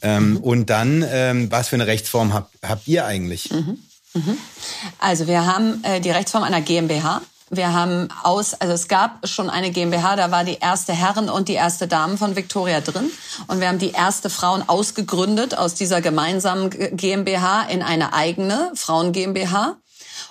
[0.00, 0.36] Ähm, mhm.
[0.38, 3.50] Und dann, ähm, was für eine Rechtsform habt, habt ihr eigentlich?
[3.50, 3.78] Mhm.
[4.14, 4.38] Mhm.
[4.98, 7.22] Also wir haben die Rechtsform einer GmbH.
[7.52, 11.48] Wir haben aus, also es gab schon eine GmbH, da war die erste Herren und
[11.48, 13.10] die erste Damen von Victoria drin.
[13.48, 19.10] Und wir haben die erste Frauen ausgegründet aus dieser gemeinsamen GmbH in eine eigene Frauen
[19.10, 19.78] GmbH.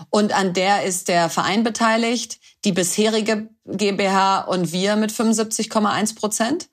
[0.10, 6.70] Und an der ist der Verein beteiligt, die bisherige GmbH und wir mit 75,1 Prozent.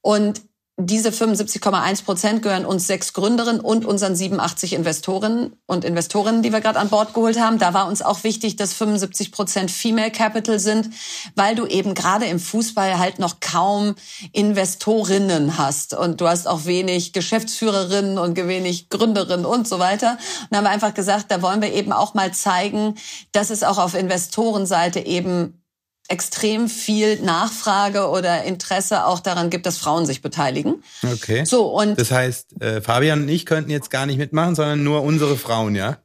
[0.00, 0.40] Und
[0.78, 6.62] diese 75,1 Prozent gehören uns sechs Gründerinnen und unseren 87 Investorinnen und Investorinnen, die wir
[6.62, 7.58] gerade an Bord geholt haben.
[7.58, 10.88] Da war uns auch wichtig, dass 75 Prozent Female Capital sind,
[11.36, 13.96] weil du eben gerade im Fußball halt noch kaum
[14.32, 20.12] Investorinnen hast und du hast auch wenig Geschäftsführerinnen und wenig Gründerinnen und so weiter.
[20.12, 22.94] Und da haben wir einfach gesagt, da wollen wir eben auch mal zeigen,
[23.32, 25.61] dass es auch auf Investorenseite eben
[26.08, 30.82] extrem viel Nachfrage oder Interesse auch daran gibt, dass Frauen sich beteiligen.
[31.02, 31.44] Okay.
[31.44, 35.02] So und das heißt, äh, Fabian und ich könnten jetzt gar nicht mitmachen, sondern nur
[35.02, 35.98] unsere Frauen, ja?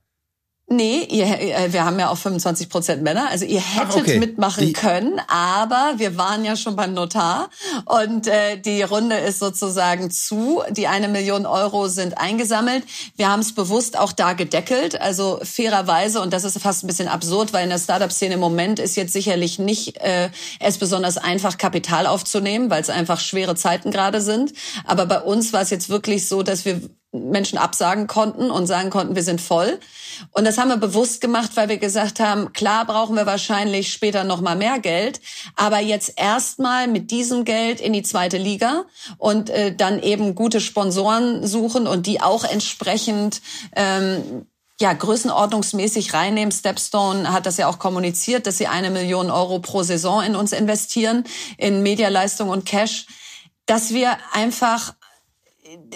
[0.69, 3.30] Nee, ihr, äh, wir haben ja auch 25 Prozent Männer.
[3.30, 4.19] Also ihr hättet Ach, okay.
[4.19, 7.49] mitmachen Die- können, aber wir waren ja schon beim Notar
[7.86, 10.62] und äh, die Runde ist sozusagen zu.
[10.71, 12.84] Die eine Million Euro sind eingesammelt.
[13.15, 14.99] Wir haben es bewusst auch da gedeckelt.
[14.99, 18.80] Also fairerweise, und das ist fast ein bisschen absurd, weil in der Startup-Szene im Moment
[18.80, 23.89] ist jetzt sicherlich nicht äh, es besonders einfach, Kapital aufzunehmen, weil es einfach schwere Zeiten
[23.89, 24.51] gerade sind.
[24.84, 26.82] Aber bei uns war es jetzt wirklich so, dass wir
[27.17, 29.80] Menschen absagen konnten und sagen konnten, wir sind voll.
[30.32, 34.23] Und das haben wir bewusst gemacht, weil wir gesagt haben, klar brauchen wir wahrscheinlich später
[34.23, 35.21] noch mal mehr Geld,
[35.56, 38.86] aber jetzt erstmal mit diesem Geld in die zweite Liga
[39.17, 43.41] und äh, dann eben gute Sponsoren suchen und die auch entsprechend
[43.75, 44.45] ähm,
[44.80, 46.51] ja, größenordnungsmäßig reinnehmen.
[46.51, 50.51] Stepstone hat das ja auch kommuniziert, dass sie eine Million Euro pro Saison in uns
[50.51, 51.23] investieren,
[51.58, 53.08] in Medialeistung und Cash,
[53.65, 54.93] dass wir einfach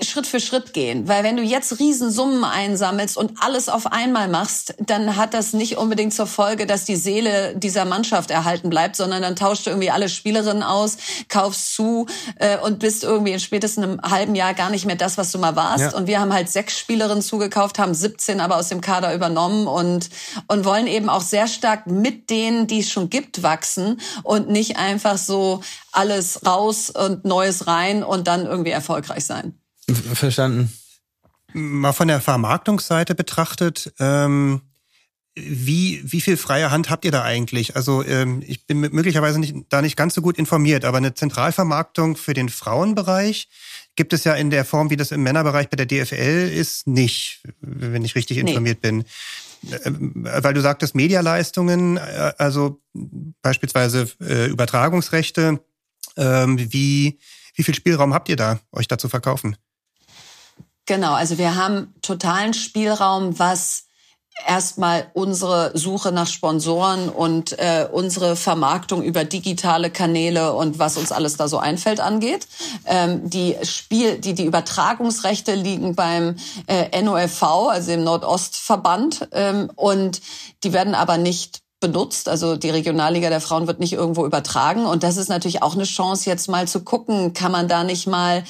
[0.03, 1.07] Schritt für Schritt gehen.
[1.07, 5.77] Weil wenn du jetzt Riesensummen einsammelst und alles auf einmal machst, dann hat das nicht
[5.77, 9.91] unbedingt zur Folge, dass die Seele dieser Mannschaft erhalten bleibt, sondern dann tauschst du irgendwie
[9.91, 10.97] alle Spielerinnen aus,
[11.29, 12.07] kaufst zu
[12.37, 15.37] äh, und bist irgendwie in spätestens einem halben Jahr gar nicht mehr das, was du
[15.37, 15.91] mal warst.
[15.91, 15.95] Ja.
[15.95, 20.09] Und wir haben halt sechs Spielerinnen zugekauft, haben 17 aber aus dem Kader übernommen und,
[20.47, 24.77] und wollen eben auch sehr stark mit denen, die es schon gibt, wachsen und nicht
[24.77, 29.53] einfach so alles raus und Neues rein und dann irgendwie erfolgreich sein.
[29.87, 30.71] Ver- Verstanden.
[31.53, 34.61] Mal von der Vermarktungsseite betrachtet, ähm,
[35.35, 37.75] wie, wie viel freie Hand habt ihr da eigentlich?
[37.77, 42.17] Also ähm, ich bin möglicherweise nicht, da nicht ganz so gut informiert, aber eine Zentralvermarktung
[42.17, 43.47] für den Frauenbereich
[43.95, 47.43] gibt es ja in der Form, wie das im Männerbereich bei der DFL ist, nicht,
[47.61, 48.49] wenn ich richtig Nee.
[48.49, 49.03] informiert bin.
[49.85, 52.81] Ähm, Weil du sagtest Medialeistungen, äh, also
[53.41, 55.59] beispielsweise äh, Übertragungsrechte,
[56.17, 57.19] ähm, wie,
[57.55, 59.57] wie viel Spielraum habt ihr da, euch da zu verkaufen?
[60.85, 63.85] Genau, also wir haben totalen Spielraum, was
[64.47, 71.11] erstmal unsere Suche nach Sponsoren und äh, unsere Vermarktung über digitale Kanäle und was uns
[71.11, 72.47] alles da so einfällt angeht.
[72.85, 76.35] Ähm, die Spiel, die die Übertragungsrechte liegen beim
[76.67, 80.21] äh, NOFV, also dem Nordostverband, ähm, und
[80.63, 82.29] die werden aber nicht benutzt.
[82.29, 84.85] Also die Regionalliga der Frauen wird nicht irgendwo übertragen.
[84.85, 88.07] Und das ist natürlich auch eine Chance, jetzt mal zu gucken, kann man da nicht
[88.07, 88.43] mal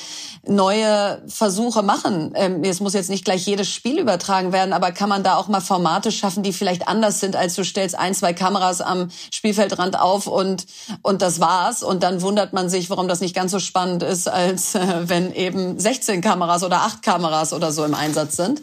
[0.46, 2.34] neue Versuche machen.
[2.36, 5.48] Ähm, es muss jetzt nicht gleich jedes Spiel übertragen werden, aber kann man da auch
[5.48, 10.00] mal Formate schaffen, die vielleicht anders sind, als du stellst ein, zwei Kameras am Spielfeldrand
[10.00, 10.65] auf und,
[11.02, 11.84] und das war's.
[11.84, 15.34] Und dann wundert man sich, warum das nicht ganz so spannend ist, als äh, wenn
[15.34, 18.62] eben 16 Kameras oder 8 Kameras oder so im Einsatz sind.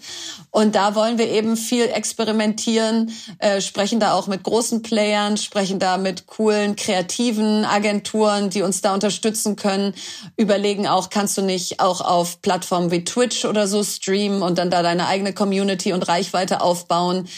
[0.51, 5.79] Und da wollen wir eben viel experimentieren, äh, sprechen da auch mit großen Playern, sprechen
[5.79, 9.94] da mit coolen, kreativen Agenturen, die uns da unterstützen können,
[10.37, 14.71] überlegen auch, kannst du nicht auch auf Plattformen wie Twitch oder so streamen und dann
[14.71, 17.29] da deine eigene Community und Reichweite aufbauen.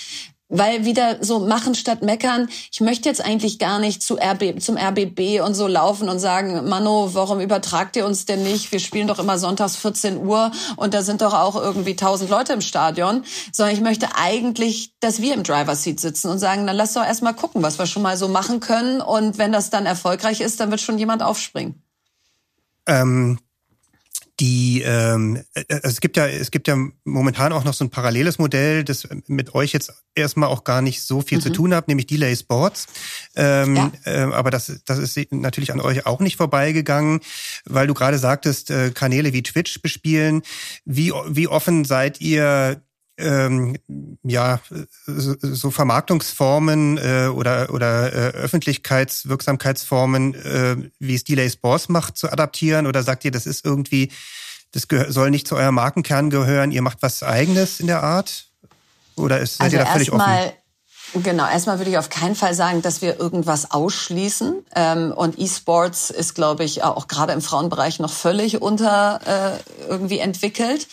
[0.51, 2.49] Weil wieder so machen statt meckern.
[2.73, 6.69] Ich möchte jetzt eigentlich gar nicht zu RB, zum RBB und so laufen und sagen,
[6.69, 8.73] Mano, warum übertragt ihr uns denn nicht?
[8.73, 12.53] Wir spielen doch immer sonntags 14 Uhr und da sind doch auch irgendwie 1000 Leute
[12.53, 13.23] im Stadion.
[13.53, 17.05] Sondern ich möchte eigentlich, dass wir im Driver Seat sitzen und sagen, dann lass doch
[17.05, 19.01] erstmal gucken, was wir schon mal so machen können.
[19.01, 21.81] Und wenn das dann erfolgreich ist, dann wird schon jemand aufspringen.
[22.87, 23.39] Ähm,
[24.41, 28.39] die ähm, äh, es gibt ja es gibt ja momentan auch noch so ein paralleles
[28.39, 32.07] Modell, das mit euch jetzt erstmal auch gar nicht so viel zu tun hat, nämlich
[32.07, 32.87] Delay Sports.
[33.37, 33.93] Ähm, Ja.
[34.05, 37.21] äh, aber das das ist natürlich an euch auch nicht vorbeigegangen,
[37.67, 40.43] weil du gerade sagtest, äh, Kanäle wie Twitch bespielen.
[40.85, 42.83] Wie wie offen seid ihr
[43.21, 43.77] ähm,
[44.23, 44.61] ja
[45.07, 52.33] so, so Vermarktungsformen äh, oder oder äh, Öffentlichkeitswirksamkeitsformen, äh, wie es Delay Sports macht, zu
[52.33, 52.87] adaptieren?
[52.87, 54.11] Oder sagt ihr, das ist irgendwie,
[54.73, 56.73] das soll nicht zu eurem Markenkern gehören?
[56.73, 58.47] Ihr macht was Eigenes in der Art?
[59.17, 60.21] Oder ist, seid Also ihr da völlig offen?
[60.21, 60.53] erstmal,
[61.23, 64.65] genau, erstmal würde ich auf keinen Fall sagen, dass wir irgendwas ausschließen.
[64.75, 70.19] Ähm, und E-Sports ist, glaube ich, auch gerade im Frauenbereich noch völlig unter äh, irgendwie
[70.19, 70.89] entwickelt.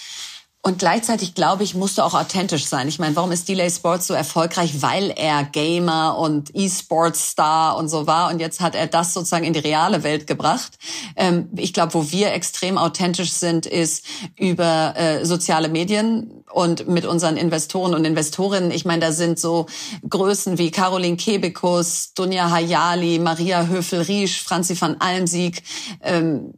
[0.68, 2.90] Und gleichzeitig, glaube ich, musst du auch authentisch sein.
[2.90, 4.82] Ich meine, warum ist Delay Sports so erfolgreich?
[4.82, 8.30] Weil er Gamer und E-Sports-Star und so war.
[8.30, 10.78] Und jetzt hat er das sozusagen in die reale Welt gebracht.
[11.16, 14.04] Ähm, ich glaube, wo wir extrem authentisch sind, ist
[14.36, 18.72] über äh, soziale Medien und mit unseren Investoren und Investorinnen.
[18.72, 19.68] Ich meine, da sind so
[20.10, 25.62] Größen wie Caroline Kebekus, Dunja Hayali, Maria Höfel-Riesch, Franzi van Almsieg,
[26.02, 26.56] ähm,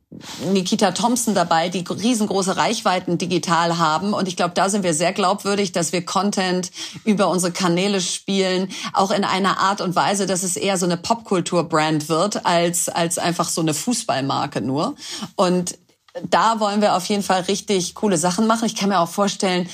[0.54, 4.14] Nikita Thompson dabei, die riesengroße Reichweiten digital haben.
[4.14, 6.72] Und ich glaube, da sind wir sehr glaubwürdig, dass wir Content
[7.04, 10.96] über unsere Kanäle spielen, auch in einer Art und Weise, dass es eher so eine
[10.96, 14.96] Popkultur-Brand wird, als, als einfach so eine Fußballmarke nur.
[15.36, 15.78] Und
[16.24, 18.66] da wollen wir auf jeden Fall richtig coole Sachen machen.
[18.66, 19.70] Ich kann mir auch vorstellen,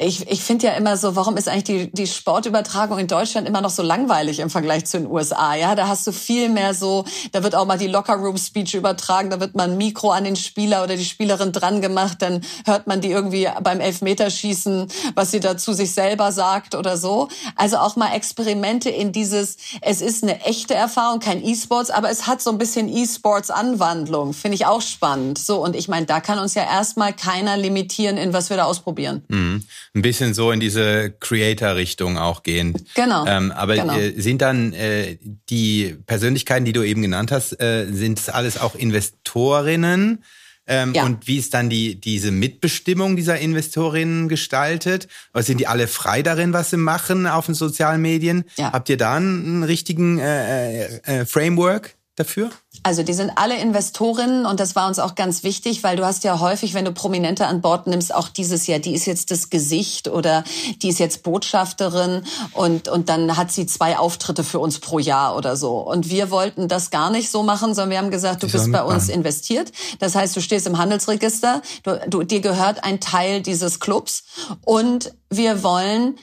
[0.00, 3.60] ich, ich finde ja immer so, warum ist eigentlich die, die Sportübertragung in Deutschland immer
[3.60, 5.56] noch so langweilig im Vergleich zu den USA?
[5.56, 9.40] Ja, da hast du viel mehr so, da wird auch mal die Locker-Room-Speech übertragen, da
[9.40, 13.00] wird man ein Mikro an den Spieler oder die Spielerin dran gemacht, dann hört man
[13.00, 17.28] die irgendwie beim Elfmeterschießen, was sie dazu sich selber sagt oder so.
[17.56, 22.28] Also auch mal Experimente in dieses, es ist eine echte Erfahrung, kein E-Sports, aber es
[22.28, 25.38] hat so ein bisschen E-Sports-Anwandlung, finde ich auch spannend.
[25.38, 28.64] So, und ich meine, da kann uns ja erstmal keiner limitieren, in was wir da
[28.64, 29.24] ausprobieren.
[29.26, 29.64] Mhm
[29.98, 32.74] ein bisschen so in diese Creator-Richtung auch gehen.
[32.94, 33.26] Genau.
[33.26, 33.96] Ähm, aber genau.
[33.96, 35.18] Äh, sind dann äh,
[35.50, 40.24] die Persönlichkeiten, die du eben genannt hast, äh, sind es alles auch Investorinnen?
[40.66, 41.04] Ähm, Ja.
[41.04, 45.08] Und wie ist dann die diese Mitbestimmung dieser Investorinnen gestaltet?
[45.34, 48.44] Oder sind die alle frei darin, was sie machen auf den sozialen Medien?
[48.56, 48.72] Ja.
[48.72, 52.50] Habt ihr da einen, einen richtigen äh, äh, äh, Framework dafür?
[52.82, 56.24] Also die sind alle Investorinnen und das war uns auch ganz wichtig, weil du hast
[56.24, 59.50] ja häufig, wenn du Prominente an Bord nimmst, auch dieses Jahr, die ist jetzt das
[59.50, 60.44] Gesicht oder
[60.82, 65.36] die ist jetzt Botschafterin und, und dann hat sie zwei Auftritte für uns pro Jahr
[65.36, 65.78] oder so.
[65.78, 68.70] Und wir wollten das gar nicht so machen, sondern wir haben gesagt, du Die bist
[68.70, 69.14] bei uns mitmachen.
[69.14, 69.72] investiert.
[69.98, 74.24] Das heißt, du stehst im Handelsregister, du, du, dir gehört ein Teil dieses Clubs
[74.64, 76.16] und wir wollen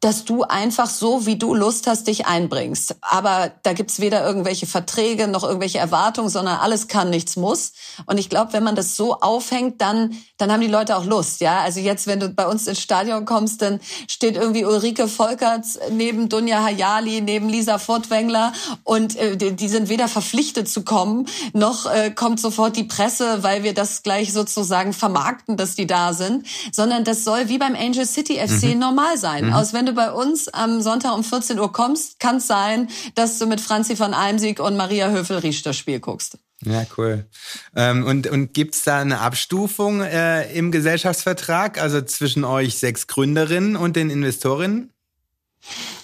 [0.00, 2.96] dass du einfach so, wie du Lust hast, dich einbringst.
[3.00, 7.72] Aber da gibt's weder irgendwelche Verträge noch irgendwelche Erwartungen, sondern alles kann, nichts muss.
[8.06, 11.40] Und ich glaube, wenn man das so aufhängt, dann, dann haben die Leute auch Lust.
[11.40, 15.78] Ja, also jetzt, wenn du bei uns ins Stadion kommst, dann steht irgendwie Ulrike Volkerts
[15.90, 18.52] neben Dunja Hayali, neben Lisa Furtwängler
[18.84, 23.42] und äh, die, die sind weder verpflichtet zu kommen, noch äh, kommt sofort die Presse,
[23.42, 27.74] weil wir das gleich sozusagen vermarkten, dass die da sind, sondern das soll wie beim
[27.74, 29.52] Angel City FC normal sein.
[29.52, 33.38] Aus wenn du bei uns am Sonntag um 14 Uhr kommst, kann es sein, dass
[33.38, 36.38] du mit Franzi von Almsieg und Maria Höfel-Riesch das Spiel guckst.
[36.64, 37.26] Ja, cool.
[37.76, 43.76] Ähm, und und gibt's da eine Abstufung äh, im Gesellschaftsvertrag, also zwischen euch sechs Gründerinnen
[43.76, 44.92] und den Investorinnen?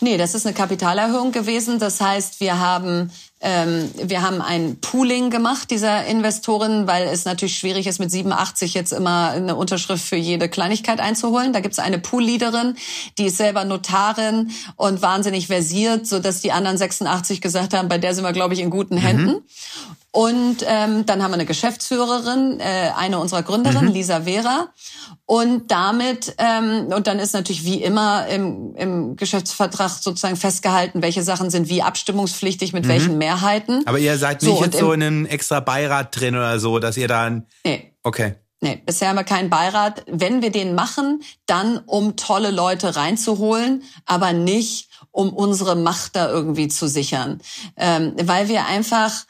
[0.01, 1.79] Nee, das ist eine Kapitalerhöhung gewesen.
[1.79, 3.11] Das heißt, wir haben
[3.45, 8.73] ähm, wir haben ein Pooling gemacht dieser Investoren, weil es natürlich schwierig ist, mit 87
[8.73, 11.53] jetzt immer eine Unterschrift für jede Kleinigkeit einzuholen.
[11.53, 12.75] Da gibt es eine Poolleaderin,
[13.19, 17.99] die ist selber Notarin und wahnsinnig versiert, so dass die anderen 86 gesagt haben, bei
[17.99, 19.43] der sind wir, glaube ich, in guten Händen.
[20.15, 24.69] Und ähm, dann haben wir eine Geschäftsführerin, äh, eine unserer Gründerinnen, Lisa Vera.
[25.27, 31.25] Und damit, ähm, und dann ist natürlich wie immer im, im Geschäftsvertrag sozusagen festgehalten, welche
[31.25, 33.83] Sachen sind wie abstimmungspflichtig, mit welchen Mehrheiten.
[33.87, 36.79] Aber ihr seid So, nicht und jetzt so in einem extra Beirat drin oder so,
[36.79, 37.47] dass ihr dann.
[37.65, 37.93] Nee.
[38.05, 38.37] Okay.
[38.61, 40.05] Nee, bisher haben wir keinen Beirat.
[40.07, 46.31] Wenn wir den machen, dann um tolle Leute reinzuholen, aber nicht um unsere Macht da
[46.31, 47.41] irgendwie zu sichern.
[47.77, 49.25] Ähm, weil wir einfach,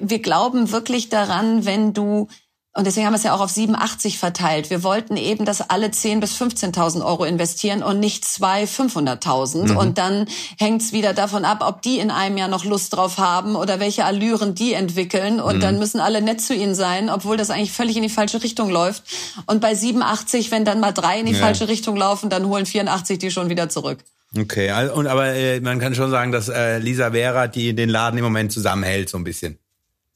[0.00, 2.28] wir glauben wirklich daran, wenn du
[2.74, 4.70] und deswegen haben wir es ja auch auf 87 verteilt.
[4.70, 9.76] Wir wollten eben, dass alle 10.000 bis 15.000 Euro investieren und nicht zwei 500.000.
[9.76, 10.26] Und dann
[10.58, 13.78] hängt es wieder davon ab, ob die in einem Jahr noch Lust drauf haben oder
[13.78, 15.38] welche Allüren die entwickeln.
[15.38, 18.42] Und dann müssen alle nett zu ihnen sein, obwohl das eigentlich völlig in die falsche
[18.42, 19.02] Richtung läuft.
[19.44, 21.40] Und bei 87, wenn dann mal drei in die Ja.
[21.40, 23.98] falsche Richtung laufen, dann holen 84 die schon wieder zurück.
[24.36, 24.88] Okay.
[24.90, 28.24] Und aber äh, man kann schon sagen, dass äh, Lisa Vera die den Laden im
[28.24, 29.58] Moment zusammenhält so ein bisschen.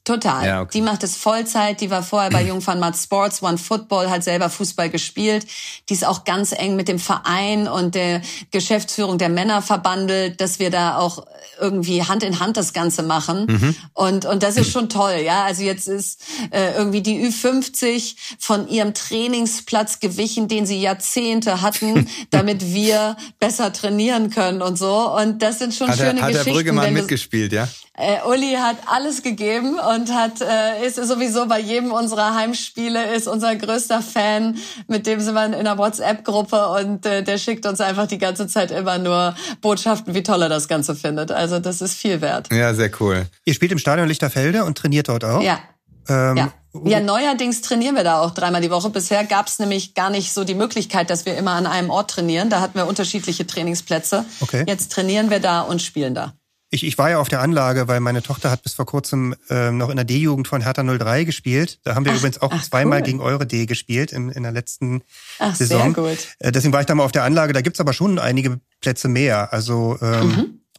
[0.07, 0.47] Total.
[0.47, 0.71] Ja, okay.
[0.75, 1.81] Die macht es Vollzeit.
[1.81, 5.45] Die war vorher bei Jungfern Matt Sports, One Football, hat selber Fußball gespielt.
[5.89, 10.61] Die ist auch ganz eng mit dem Verein und der Geschäftsführung der Männer verbandelt, dass
[10.61, 11.27] wir da auch
[11.61, 13.47] irgendwie Hand in Hand das Ganze machen.
[13.49, 13.77] Mhm.
[13.95, 15.23] Und, und das ist schon toll.
[15.25, 21.63] Ja, also jetzt ist äh, irgendwie die Ü50 von ihrem Trainingsplatz gewichen, den sie Jahrzehnte
[21.63, 25.11] hatten, damit wir besser trainieren können und so.
[25.17, 26.53] Und das sind schon Hat, schöne er, hat der Geschichten.
[26.53, 27.67] Brüggemann wenn du- mitgespielt, ja?
[27.97, 33.27] Äh, Uli hat alles gegeben und hat äh, ist sowieso bei jedem unserer Heimspiele ist
[33.27, 34.57] unser größter Fan.
[34.87, 38.47] Mit dem sind wir in einer WhatsApp-Gruppe und äh, der schickt uns einfach die ganze
[38.49, 41.33] Zeit immer nur Botschaften, wie toll er das Ganze findet.
[41.33, 42.53] Also das ist viel wert.
[42.53, 43.27] Ja, sehr cool.
[43.45, 45.43] Ihr spielt im Stadion Lichterfelde und trainiert dort auch?
[45.43, 45.59] Ja,
[46.09, 46.53] Ähm, ja.
[46.85, 48.91] ja, neuerdings trainieren wir da auch dreimal die Woche.
[48.91, 52.11] Bisher gab es nämlich gar nicht so die Möglichkeit, dass wir immer an einem Ort
[52.11, 52.51] trainieren.
[52.51, 54.25] Da hatten wir unterschiedliche Trainingsplätze.
[54.41, 54.65] Okay.
[54.69, 56.35] Jetzt trainieren wir da und spielen da.
[56.71, 59.79] Ich, ich war ja auf der Anlage, weil meine Tochter hat bis vor kurzem ähm,
[59.79, 61.79] noch in der D-Jugend von Hertha 03 gespielt.
[61.85, 63.05] Da haben wir Ach, übrigens auch ach, zweimal cool.
[63.05, 65.03] gegen eure D gespielt in, in der letzten
[65.39, 65.95] Ach, Saison.
[65.95, 66.19] sehr gut.
[66.41, 67.53] Äh, deswegen war ich da mal auf der Anlage.
[67.53, 69.53] Da gibt's aber schon einige Plätze mehr.
[69.53, 70.27] Also ähm,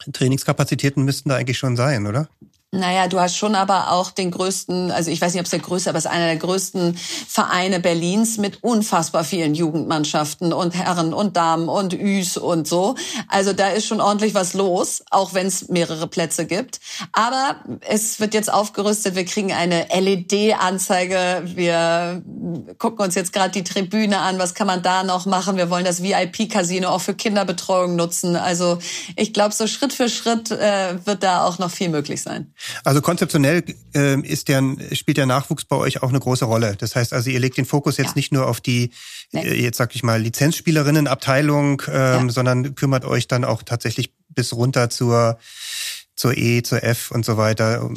[0.06, 0.12] Mhm.
[0.14, 2.30] Trainingskapazitäten müssten da eigentlich schon sein, oder?
[2.74, 5.60] Naja, du hast schon aber auch den größten, also ich weiß nicht, ob es der
[5.60, 11.14] größte, aber es ist einer der größten Vereine Berlins mit unfassbar vielen Jugendmannschaften und Herren
[11.14, 12.96] und Damen und Üs und so.
[13.30, 16.82] Also da ist schon ordentlich was los, auch wenn es mehrere Plätze gibt.
[17.14, 17.56] Aber
[17.88, 22.22] es wird jetzt aufgerüstet, wir kriegen eine LED-Anzeige, wir
[22.80, 25.56] gucken uns jetzt gerade die Tribüne an, was kann man da noch machen?
[25.56, 28.36] Wir wollen das VIP-Casino auch für Kinderbetreuung nutzen.
[28.36, 28.78] Also
[29.16, 32.54] ich glaube, so Schritt für Schritt äh, wird da auch noch viel möglich sein.
[32.84, 36.76] Also konzeptionell ähm, ist der, spielt der Nachwuchs bei euch auch eine große Rolle.
[36.78, 38.14] Das heißt also, ihr legt den Fokus jetzt Ja.
[38.16, 38.92] nicht nur auf die,
[39.32, 39.42] Nee.
[39.48, 42.30] äh, jetzt sag ich mal, Lizenzspielerinnenabteilung, ähm, Ja.
[42.30, 45.38] sondern kümmert euch dann auch tatsächlich bis runter zur,
[46.16, 47.90] zur E, zur F und so weiter.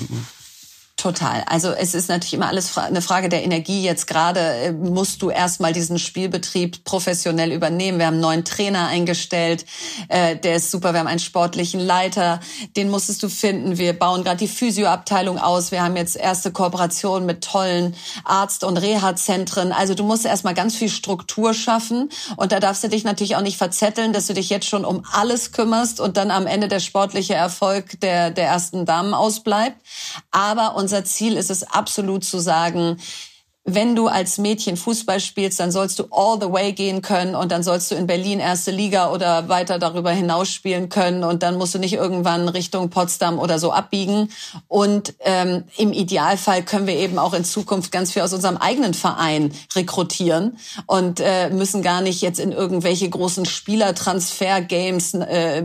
[1.00, 1.44] Total.
[1.46, 3.82] Also es ist natürlich immer alles eine Frage der Energie.
[3.82, 7.98] Jetzt gerade äh, musst du erstmal diesen Spielbetrieb professionell übernehmen.
[7.98, 9.64] Wir haben einen neuen Trainer eingestellt,
[10.08, 10.92] äh, der ist super.
[10.92, 12.40] Wir haben einen sportlichen Leiter,
[12.76, 13.78] den musstest du finden.
[13.78, 15.70] Wir bauen gerade die Physioabteilung aus.
[15.70, 19.72] Wir haben jetzt erste Kooperationen mit tollen Arzt- und Reha-Zentren.
[19.72, 23.40] Also du musst erstmal ganz viel Struktur schaffen und da darfst du dich natürlich auch
[23.40, 26.80] nicht verzetteln, dass du dich jetzt schon um alles kümmerst und dann am Ende der
[26.80, 29.78] sportliche Erfolg der, der ersten Damen ausbleibt.
[30.30, 32.96] Aber unser Ziel ist es absolut zu sagen,
[33.64, 37.52] wenn du als Mädchen Fußball spielst, dann sollst du all the way gehen können und
[37.52, 41.58] dann sollst du in Berlin erste Liga oder weiter darüber hinaus spielen können und dann
[41.58, 44.30] musst du nicht irgendwann Richtung Potsdam oder so abbiegen.
[44.66, 48.94] Und ähm, im Idealfall können wir eben auch in Zukunft ganz viel aus unserem eigenen
[48.94, 55.64] Verein rekrutieren und äh, müssen gar nicht jetzt in irgendwelche großen Spielertransfer-Games äh,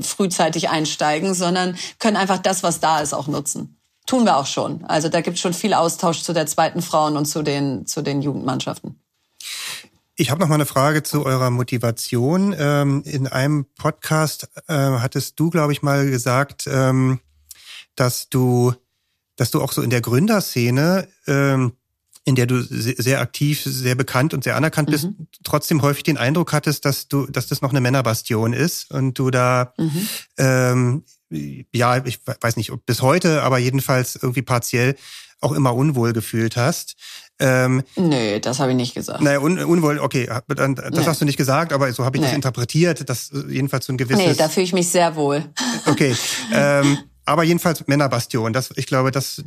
[0.00, 3.76] frühzeitig einsteigen, sondern können einfach das, was da ist, auch nutzen.
[4.06, 4.84] Tun wir auch schon.
[4.84, 8.02] Also da gibt es schon viel Austausch zu der zweiten Frauen und zu den, zu
[8.02, 9.00] den Jugendmannschaften.
[10.16, 12.54] Ich habe noch mal eine Frage zu eurer Motivation.
[12.56, 17.18] Ähm, in einem Podcast äh, hattest du, glaube ich, mal gesagt, ähm,
[17.96, 18.74] dass du,
[19.36, 21.72] dass du auch so in der Gründerszene, ähm,
[22.24, 25.08] in der du se- sehr aktiv, sehr bekannt und sehr anerkannt bist,
[25.42, 29.30] trotzdem häufig den Eindruck hattest, dass du, dass das noch eine Männerbastion ist und du
[29.30, 29.74] da,
[30.38, 31.04] ähm,
[31.72, 34.96] ja, ich weiß nicht, ob bis heute, aber jedenfalls irgendwie partiell
[35.40, 36.94] auch immer unwohl gefühlt hast.
[37.38, 39.20] Ähm, Nö, das habe ich nicht gesagt.
[39.20, 40.42] naja, un, unwohl, okay, das
[40.90, 41.04] Nee.
[41.04, 42.36] hast du nicht gesagt, aber so habe ich das Nee.
[42.36, 44.24] interpretiert, dass äh, jedenfalls so ein gewisses.
[44.24, 45.44] Nee, da fühle ich mich sehr wohl.
[45.86, 46.14] okay,
[46.52, 48.52] ähm, aber jedenfalls Männerbastion.
[48.52, 49.42] Das, ich glaube, das,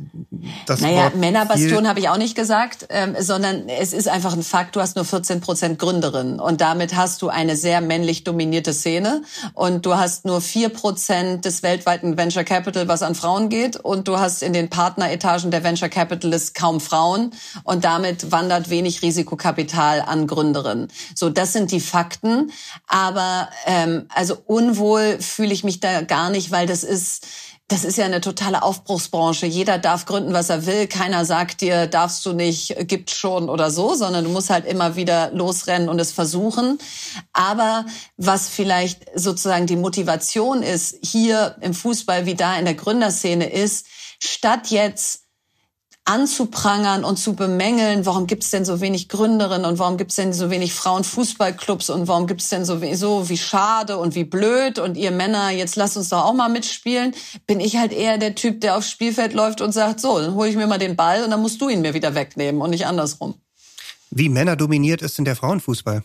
[0.66, 4.42] das Naja, Wort Männerbastion habe ich auch nicht gesagt, ähm, sondern es ist einfach ein
[4.42, 8.72] Fakt, du hast nur 14 Prozent Gründerinnen und damit hast du eine sehr männlich dominierte
[8.72, 9.22] Szene
[9.54, 14.08] und du hast nur 4 Prozent des weltweiten Venture Capital, was an Frauen geht und
[14.08, 20.00] du hast in den Partneretagen der Venture Capitalists kaum Frauen und damit wandert wenig Risikokapital
[20.00, 20.88] an Gründerinnen.
[21.14, 22.50] So, das sind die Fakten,
[22.88, 27.26] aber ähm, also unwohl fühle ich mich da gar nicht, weil das ist
[27.68, 29.44] das ist ja eine totale Aufbruchsbranche.
[29.44, 30.86] Jeder darf gründen, was er will.
[30.86, 34.96] Keiner sagt dir, darfst du nicht, gibt schon oder so, sondern du musst halt immer
[34.96, 36.78] wieder losrennen und es versuchen.
[37.34, 37.84] Aber
[38.16, 43.86] was vielleicht sozusagen die Motivation ist, hier im Fußball wie da in der Gründerszene ist,
[44.18, 45.27] statt jetzt
[46.08, 50.16] anzuprangern und zu bemängeln, warum gibt es denn so wenig Gründerinnen und warum gibt es
[50.16, 54.14] denn so wenig Frauenfußballclubs und warum gibt es denn so, we- so wie schade und
[54.14, 57.14] wie blöd und ihr Männer, jetzt lasst uns doch auch mal mitspielen,
[57.46, 60.48] bin ich halt eher der Typ, der aufs Spielfeld läuft und sagt, so, dann hole
[60.48, 62.86] ich mir mal den Ball und dann musst du ihn mir wieder wegnehmen und nicht
[62.86, 63.34] andersrum.
[64.10, 66.02] Wie männerdominiert ist denn der Frauenfußball?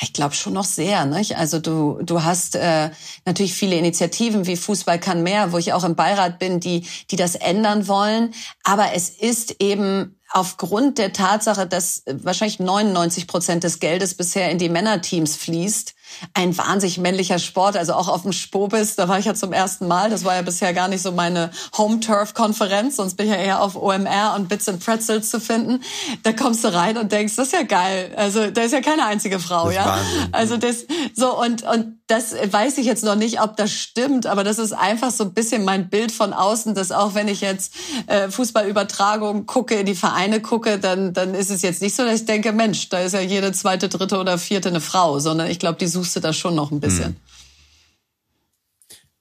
[0.00, 1.04] Ich glaube schon noch sehr.
[1.06, 1.36] Nicht?
[1.36, 2.90] Also du, du hast äh,
[3.24, 7.16] natürlich viele Initiativen wie Fußball kann mehr, wo ich auch im Beirat bin, die, die
[7.16, 8.34] das ändern wollen.
[8.64, 14.50] Aber es ist eben aufgrund der Tatsache, dass äh, wahrscheinlich 99 Prozent des Geldes bisher
[14.50, 15.93] in die Männerteams fließt,
[16.32, 19.86] ein wahnsinnig männlicher Sport, also auch auf dem Spobis, da war ich ja zum ersten
[19.86, 23.62] Mal, das war ja bisher gar nicht so meine Home-Turf-Konferenz, sonst bin ich ja eher
[23.62, 25.82] auf OMR und Bits and Pretzels zu finden.
[26.22, 29.04] Da kommst du rein und denkst, das ist ja geil, also da ist ja keine
[29.06, 29.86] einzige Frau, ja.
[29.86, 30.28] Wahnsinn.
[30.32, 34.44] Also das, so und, und das weiß ich jetzt noch nicht, ob das stimmt, aber
[34.44, 37.74] das ist einfach so ein bisschen mein Bild von außen, dass auch wenn ich jetzt
[38.08, 42.20] äh, Fußballübertragung gucke, in die Vereine gucke, dann, dann ist es jetzt nicht so, dass
[42.20, 45.58] ich denke, Mensch, da ist ja jede zweite, dritte oder vierte eine Frau, sondern ich
[45.58, 47.16] glaube, die suchst du da schon noch ein bisschen.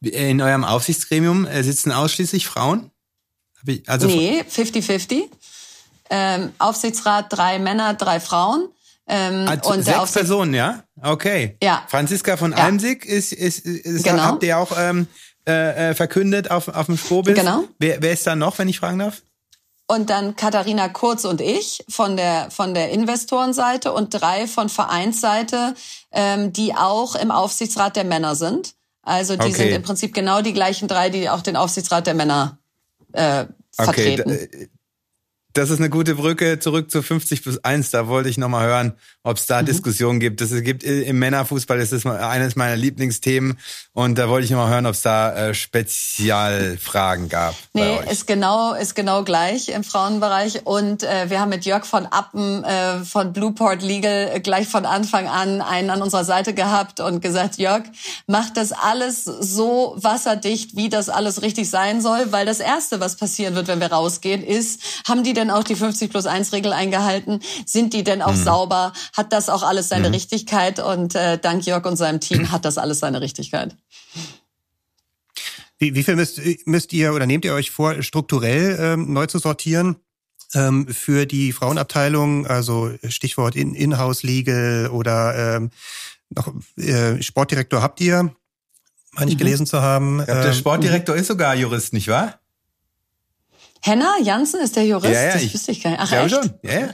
[0.01, 2.91] In eurem Aufsichtsgremium äh, sitzen ausschließlich Frauen?
[3.87, 5.29] Also nee, 50-50.
[6.09, 8.67] Ähm, Aufsichtsrat, drei Männer, drei Frauen.
[9.07, 10.83] Ähm, also und sechs Personen, ja?
[11.01, 11.57] Okay.
[11.63, 11.85] Ja.
[11.87, 12.57] Franziska von Ja.
[12.57, 14.23] Almsig ist, ist, ist Genau.
[14.23, 15.07] habt ihr auch ähm,
[15.47, 17.35] äh, äh, verkündet auf, auf dem Spobis.
[17.35, 17.63] Genau.
[17.79, 19.21] Wer, wer ist da noch, wenn ich fragen darf?
[19.87, 25.75] Und dann Katharina Kurz und ich von der, von der Investorenseite und drei von Vereinsseite,
[26.11, 28.75] ähm, die auch im Aufsichtsrat der Männer sind.
[29.01, 29.51] Also die Okay.
[29.51, 32.57] sind im Prinzip genau die gleichen drei, die auch den Aufsichtsrat der Männer
[33.11, 33.45] äh,
[33.77, 34.29] Okay, vertreten.
[34.31, 34.67] äh,
[35.53, 37.91] das ist eine gute Brücke zurück zu 50 plus 1.
[37.91, 38.93] Da wollte ich nochmal hören,
[39.23, 39.67] ob es da Mhm.
[39.67, 40.41] Diskussionen gibt.
[40.41, 43.57] Das es gibt im Männerfußball, das ist eines meiner Lieblingsthemen.
[43.93, 47.55] Und da wollte ich nochmal hören, ob es da äh, Spezialfragen gab.
[47.73, 48.11] bei Nee, euch.
[48.11, 50.65] ist genau, ist genau gleich im Frauenbereich.
[50.65, 54.85] Und äh, wir haben mit Jörg von Appen äh, von Blueport Legal äh, gleich von
[54.85, 57.83] Anfang an einen an unserer Seite gehabt und gesagt, Jörg,
[58.27, 63.15] mach das alles so wasserdicht, wie das alles richtig sein soll, weil das Erste, was
[63.15, 66.73] passieren wird, wenn wir rausgehen, ist, haben die denn auch die 50 plus 1 Regel
[66.73, 67.39] eingehalten?
[67.65, 68.93] Sind die denn auch sauber?
[69.15, 70.79] Hat das auch alles seine Richtigkeit?
[70.79, 73.75] Und äh, dank Jörg und seinem Team hat das alles seine Richtigkeit.
[75.79, 79.39] Wie, wie viel müsst, müsst ihr oder nehmt ihr euch vor, strukturell ähm, neu zu
[79.39, 79.97] sortieren?
[80.55, 85.71] Ähm, für die Frauenabteilung, also Stichwort in- Inhouse-Legal oder ähm,
[86.29, 88.33] noch äh, Sportdirektor habt ihr,
[89.13, 90.19] meine ich gelesen zu haben.
[90.19, 92.39] Ja, der Ähm, Sportdirektor ist sogar Jurist, nicht wahr?
[93.85, 95.13] Henna Jansen ist der Jurist?
[95.13, 95.99] Ja, ja, das ich- wüsste ich gar nicht.
[96.01, 96.33] Ach, ja, echt?
[96.35, 96.53] schon.
[96.63, 96.87] Ja, ja.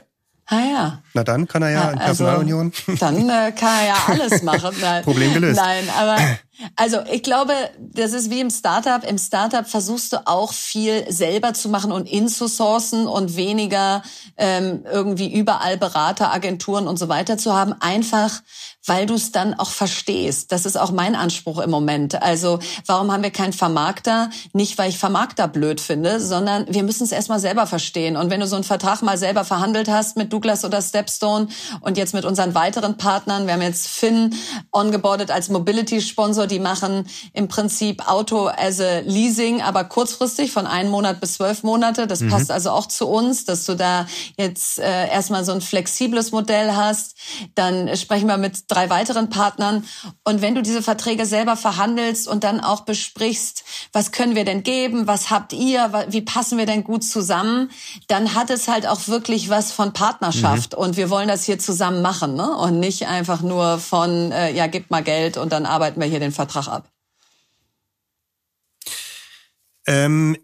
[0.52, 1.04] Ah ja.
[1.14, 2.74] Na dann kann er ja in Also, Personalunion.
[3.00, 4.76] Dann äh, kann er ja alles machen.
[4.82, 5.04] Nein.
[5.04, 5.58] Problem gelöst.
[5.62, 6.18] Nein, aber
[6.76, 9.04] also ich glaube, das ist wie im Startup.
[9.04, 14.04] Im Startup versuchst du auch viel selber zu machen und inzusourcen und weniger
[14.38, 17.74] ähm, irgendwie überall Berater, Agenturen und so weiter zu haben.
[17.80, 18.42] Einfach,
[18.86, 20.52] weil du es dann auch verstehst.
[20.52, 22.22] Das ist auch mein Anspruch im Moment.
[22.22, 24.30] Also warum haben wir keinen Vermarkter?
[24.52, 28.18] Nicht, weil ich Vermarkter blöd finde, sondern wir müssen es erstmal selber verstehen.
[28.18, 31.48] Und wenn du so einen Vertrag mal selber verhandelt hast mit Douglas oder Stepstone
[31.82, 34.36] und jetzt mit unseren weiteren Partnern, wir haben jetzt Finn
[34.72, 40.90] ongeboardet als Mobility-Sponsor, die machen im Prinzip Auto as a Leasing, aber kurzfristig von einem
[40.90, 42.08] Monat bis zwölf Monate.
[42.08, 46.32] Das passt also auch zu uns, dass du da jetzt äh, erstmal so ein flexibles
[46.32, 47.16] Modell hast.
[47.56, 49.86] Dann sprechen wir mit drei weiteren Partnern.
[50.24, 54.64] Und wenn du diese Verträge selber verhandelst und dann auch besprichst, was können wir denn
[54.64, 57.72] geben, was habt ihr, wie passen wir denn gut zusammen,
[58.08, 60.76] dann hat es halt auch wirklich was von Partnerschaft.
[60.76, 62.56] Und wir wollen das hier zusammen machen ne?
[62.58, 66.20] und nicht einfach nur von, äh, ja, gib mal Geld und dann arbeiten wir hier
[66.20, 66.92] den Vertrag ab.
[69.86, 70.38] Ähm,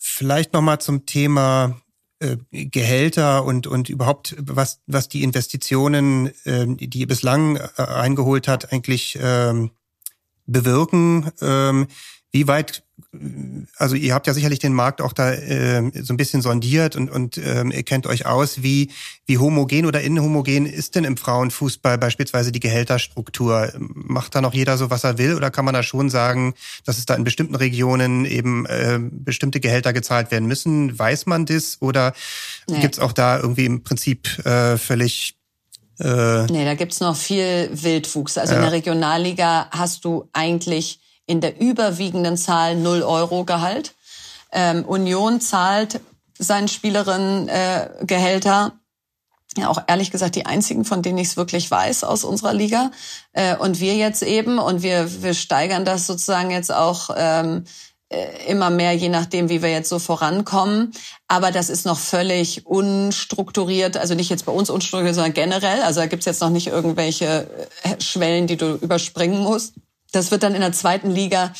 [0.00, 1.80] vielleicht noch mal zum Thema
[2.18, 8.48] äh, Gehälter und und überhaupt was was die Investitionen, ähm, die ihr bislang äh, eingeholt
[8.48, 9.70] hat, eigentlich ähm,
[10.46, 11.30] bewirken.
[11.40, 11.86] Ähm,
[12.32, 12.82] wie weit,
[13.76, 17.10] also ihr habt ja sicherlich den Markt auch da ähm, so ein bisschen sondiert und,
[17.10, 18.90] und ähm, ihr kennt euch aus, wie,
[19.26, 23.72] wie homogen oder inhomogen ist denn im Frauenfußball beispielsweise die Gehälterstruktur?
[23.78, 26.98] Macht da noch jeder so, was er will oder kann man da schon sagen, dass
[26.98, 30.98] es da in bestimmten Regionen eben äh, bestimmte Gehälter gezahlt werden müssen?
[30.98, 32.12] Weiß man das oder
[32.68, 32.80] Nee.
[32.80, 35.36] gibt's auch da irgendwie im Prinzip äh, völlig
[36.00, 38.38] äh, Nee, da gibt's noch viel Wildwuchs.
[38.38, 38.66] Also in Ja.
[38.66, 43.94] der Regionalliga hast du eigentlich in der überwiegenden Zahl 0 Euro Gehalt.
[44.50, 46.00] Ähm, Union zahlt
[46.38, 48.72] seinen Spielerinnen äh, Gehälter.
[49.56, 52.90] Ja, auch ehrlich gesagt die einzigen, von denen ich es wirklich weiß aus unserer Liga.
[53.32, 57.64] Äh, und wir jetzt eben, und wir, wir steigern das sozusagen jetzt auch ähm,
[58.08, 60.92] äh, immer mehr, je nachdem, wie wir jetzt so vorankommen.
[61.26, 65.82] Aber das ist noch völlig unstrukturiert, also nicht jetzt bei uns unstrukturiert, sondern generell.
[65.82, 67.50] Also da gibt's jetzt noch nicht irgendwelche
[67.82, 69.74] äh, Schwellen, die du überspringen musst.
[70.12, 71.52] Das wird dann in der zweiten Liga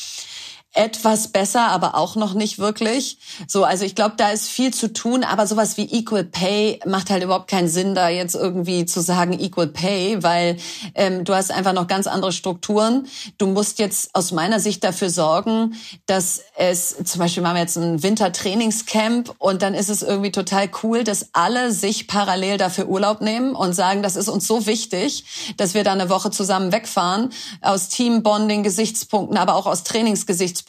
[0.78, 3.18] etwas besser, aber auch noch nicht wirklich.
[3.48, 7.10] So, also ich glaube, da ist viel zu tun, aber sowas wie Equal Pay macht
[7.10, 10.56] halt überhaupt keinen Sinn, da jetzt irgendwie zu sagen Equal Pay, weil
[10.94, 13.08] ähm, du hast einfach noch ganz andere Strukturen.
[13.38, 15.74] Du musst jetzt aus meiner Sicht dafür sorgen,
[16.06, 20.70] dass es, zum Beispiel machen wir jetzt ein Wintertrainingscamp und dann ist es irgendwie total
[20.84, 25.24] cool, dass alle sich parallel dafür Urlaub nehmen und sagen, das ist uns so wichtig,
[25.56, 27.30] dass wir da eine Woche zusammen wegfahren,
[27.62, 30.67] aus Teambonding-Gesichtspunkten, aber auch aus Trainingsgesichtspunkten.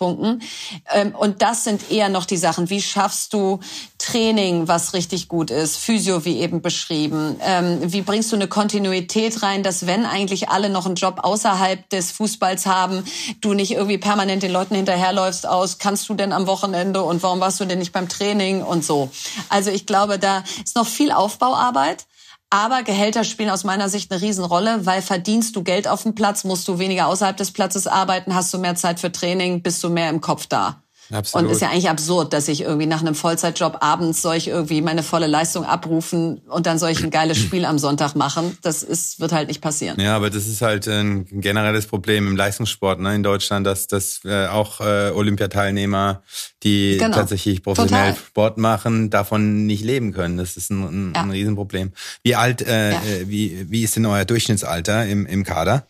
[0.94, 2.70] Ähm, Und das sind eher noch die Sachen.
[2.70, 3.60] Wie schaffst du
[3.98, 5.78] Training, was richtig gut ist?
[5.78, 7.36] Physio, wie eben beschrieben.
[7.42, 11.90] Ähm, Wie bringst du eine Kontinuität rein, dass wenn eigentlich alle noch einen Job außerhalb
[11.90, 13.04] des Fußballs haben,
[13.42, 17.40] du nicht irgendwie permanent den Leuten hinterherläufst aus, kannst du denn am Wochenende und warum
[17.40, 19.10] warst du denn nicht beim Training und so.
[19.50, 22.06] Also ich glaube, da ist noch viel Aufbauarbeit.
[22.52, 26.44] Aber Gehälter spielen aus meiner Sicht eine Riesenrolle, weil verdienst du Geld auf dem Platz,
[26.44, 29.90] musst du weniger außerhalb des Platzes arbeiten, hast du mehr Zeit für Training, bist du
[29.90, 30.82] mehr im Kopf da.
[31.12, 31.48] Absolut.
[31.48, 34.82] Und ist ja eigentlich absurd, dass ich irgendwie nach einem Vollzeitjob abends soll ich irgendwie
[34.82, 38.58] meine volle Leistung abrufen und dann soll ich ein geiles Spiel am Sonntag machen.
[38.62, 40.00] Das ist, wird halt nicht passieren.
[40.00, 44.22] Ja, aber das ist halt ein generelles Problem im Leistungssport ne, in Deutschland, dass, dass
[44.26, 46.22] äh, auch äh, Olympiateilnehmer,
[46.64, 47.16] die Genau.
[47.16, 48.26] tatsächlich professionell Total.
[48.28, 50.38] Sport machen, davon nicht leben können.
[50.38, 51.22] Das ist ein, ein, Ja.
[51.24, 51.92] ein Riesenproblem.
[52.24, 52.98] Wie alt, äh, Ja.
[53.02, 55.88] äh, wie, wie ist denn euer Durchschnittsalter im, im Kader?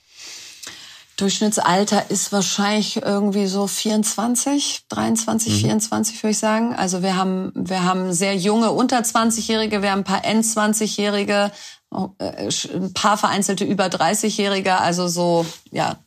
[1.20, 6.74] Durchschnittsalter ist wahrscheinlich irgendwie so 24, 23, 24 würde ich sagen.
[6.76, 11.52] Also wir haben, wir haben sehr junge unter 20-Jährige, wir haben ein paar End-20-Jährige,
[11.92, 15.98] oh, äh, ein paar vereinzelte über 30-Jährige, also so, ja,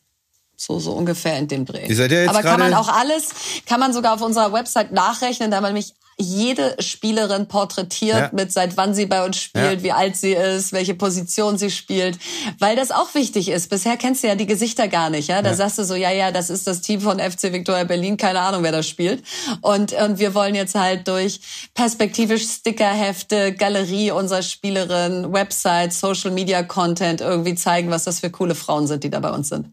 [0.56, 1.86] so, so ungefähr in dem Dreh.
[1.88, 3.30] Ihr seid ja jetzt Aber kann man auch alles,
[3.66, 8.30] kann man sogar auf unserer Website nachrechnen, da man nämlich jede Spielerin porträtiert Ja.
[8.32, 9.82] mit seit wann sie bei uns spielt, Ja.
[9.82, 12.18] wie alt sie ist, welche Position sie spielt,
[12.58, 13.70] weil das auch wichtig ist.
[13.70, 15.42] Bisher kennst du ja die Gesichter gar nicht, ja?
[15.42, 15.56] Da Ja.
[15.56, 18.62] sagst du so, ja, ja, das ist das Team von FC Victoria Berlin, keine Ahnung,
[18.62, 19.22] wer das spielt.
[19.62, 21.40] Und, und wir wollen jetzt halt durch
[21.74, 28.54] perspektivisch Stickerhefte, Galerie unserer Spielerin, Website, Social Media Content irgendwie zeigen, was das für coole
[28.54, 29.68] Frauen sind, die da bei uns sind.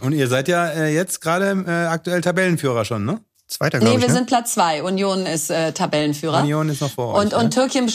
[0.00, 3.20] Und ihr seid ja äh, jetzt gerade äh, aktuell Tabellenführer schon, ne?
[3.52, 4.00] Zweiter, Nee, ich.
[4.00, 4.14] wir ne?
[4.14, 4.82] sind Platz zwei.
[4.82, 6.40] Union ist äh, Tabellenführer.
[6.40, 7.40] Union ist noch vor Und, euch.
[7.42, 7.66] und ja?
[7.66, 7.86] Türkim,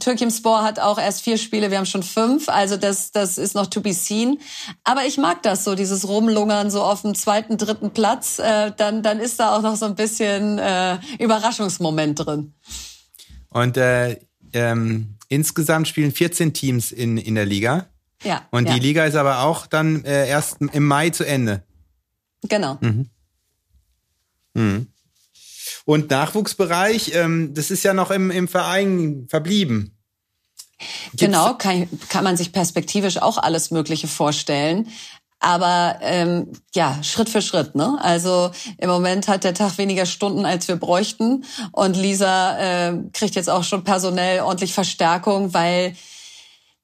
[0.00, 2.48] Türkimspor hat auch erst vier Spiele, wir haben schon fünf.
[2.48, 4.40] Also das, das ist noch to be seen.
[4.82, 8.40] Aber ich mag das so, dieses Rumlungern so auf dem zweiten, dritten Platz.
[8.40, 12.54] Äh, dann, dann ist da auch noch so ein bisschen äh, Überraschungsmoment drin.
[13.50, 14.18] Und äh,
[14.54, 17.86] ähm, insgesamt spielen 14 Teams in, in der Liga.
[18.24, 18.42] Ja.
[18.50, 21.62] Und ja, die Liga ist aber auch dann äh, erst im Mai zu Ende.
[22.42, 22.78] Genau.
[22.80, 23.08] Mhm.
[25.86, 29.96] Und Nachwuchsbereich, ähm, das ist ja noch im, im Verein verblieben.
[31.12, 34.88] Gibt's- Genau, kann, kann man sich perspektivisch auch alles Mögliche vorstellen.
[35.38, 37.74] Aber ähm, ja, Schritt für Schritt.
[37.76, 37.98] Ne?
[38.00, 41.44] Also im Moment hat der Tag weniger Stunden, als wir bräuchten.
[41.72, 42.58] Und Lisa
[42.88, 45.94] äh, kriegt jetzt auch schon personell ordentlich Verstärkung, weil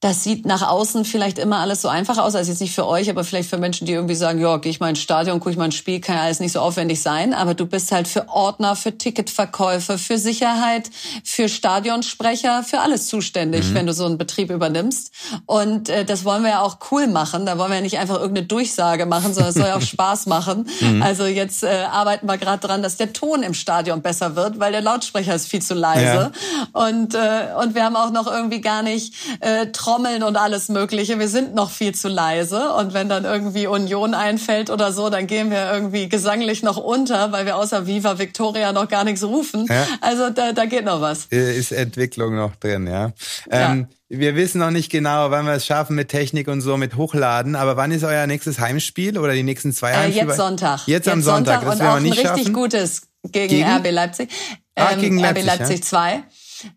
[0.03, 3.09] das sieht nach außen vielleicht immer alles so einfach aus, also jetzt nicht für euch,
[3.09, 5.57] aber vielleicht für Menschen, die irgendwie sagen, ja, gehe ich mal ins Stadion, gucke ich
[5.57, 8.29] mal ein Spiel, kann ja alles nicht so aufwendig sein, aber du bist halt für
[8.29, 10.91] Ordner, für Ticketverkäufe, für Sicherheit,
[11.23, 15.13] für Stadionsprecher, für alles zuständig, wenn du so einen Betrieb übernimmst.
[15.47, 18.17] Und äh, das wollen wir ja auch cool machen, da wollen wir ja nicht einfach
[18.17, 20.69] irgendeine Durchsage machen, sondern es soll ja auch Spaß machen.
[21.01, 24.73] Also jetzt äh, arbeiten wir gerade dran, dass der Ton im Stadion besser wird, weil
[24.73, 26.33] der Lautsprecher ist viel zu leise.
[26.73, 31.19] Und, äh, und wir haben auch noch irgendwie gar nicht äh, Trommeln und alles Mögliche.
[31.19, 32.71] Wir sind noch viel zu leise.
[32.73, 37.31] Und wenn dann irgendwie Union einfällt oder so, dann gehen wir irgendwie gesanglich noch unter,
[37.33, 39.67] weil wir außer Viva Victoria noch gar nichts rufen.
[39.69, 39.87] Ja.
[40.01, 41.27] Also da, da geht noch was.
[41.31, 43.13] Äh, Ist Entwicklung noch drin, ja.
[43.51, 46.97] Ähm, Wir wissen noch nicht genau, wann wir es schaffen mit Technik und so, mit
[46.97, 47.55] Hochladen.
[47.55, 50.27] Aber wann ist euer nächstes Heimspiel oder die nächsten zwei Äh, Heimspiele?
[50.29, 50.81] jetzt Sonntag.
[50.87, 51.63] Jetzt, am Sonntag.
[51.63, 52.53] Das und werden wir ein nicht richtig schaffen.
[52.55, 53.69] gutes gegen, Gegen?
[53.71, 54.31] RB Leipzig.
[54.75, 56.23] Ah, gegen RB Leipzig, Leipzig 2.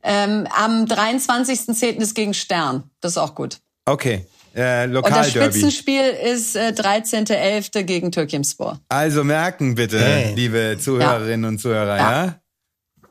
[0.04, 1.98] Ähm, am 23.10.
[1.98, 2.90] ist gegen Stern.
[3.02, 3.60] Das ist auch gut.
[3.86, 4.26] Okay.
[4.54, 5.32] Äh, Und das.
[5.32, 7.84] Spitzenspiel ist äh, 13.11.
[7.84, 8.80] gegen Türkimspor.
[8.90, 10.34] Also merken bitte, Hey.
[10.34, 12.26] liebe Zuhörerinnen und Zuhörer, Ja.
[12.26, 12.36] ja?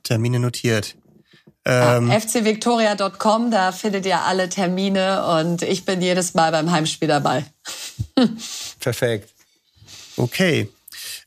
[0.02, 0.96] Termine notiert.
[1.66, 7.08] Ja, Ähm, fcvictoria.com, da findet ihr alle Termine und ich bin jedes Mal beim Heimspiel
[7.08, 7.44] dabei.
[8.80, 9.30] Perfekt.
[10.16, 10.68] okay.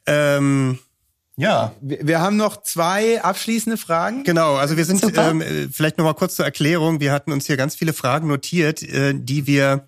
[0.06, 0.80] Ähm,
[1.38, 4.24] ja, Wir, wir haben noch zwei abschließende Fragen.
[4.24, 5.30] Genau, also wir sind Super.
[5.30, 7.00] ähm, äh, vielleicht noch mal kurz zur Erklärung.
[7.00, 9.88] Wir hatten uns hier ganz viele Fragen notiert, äh, die wir,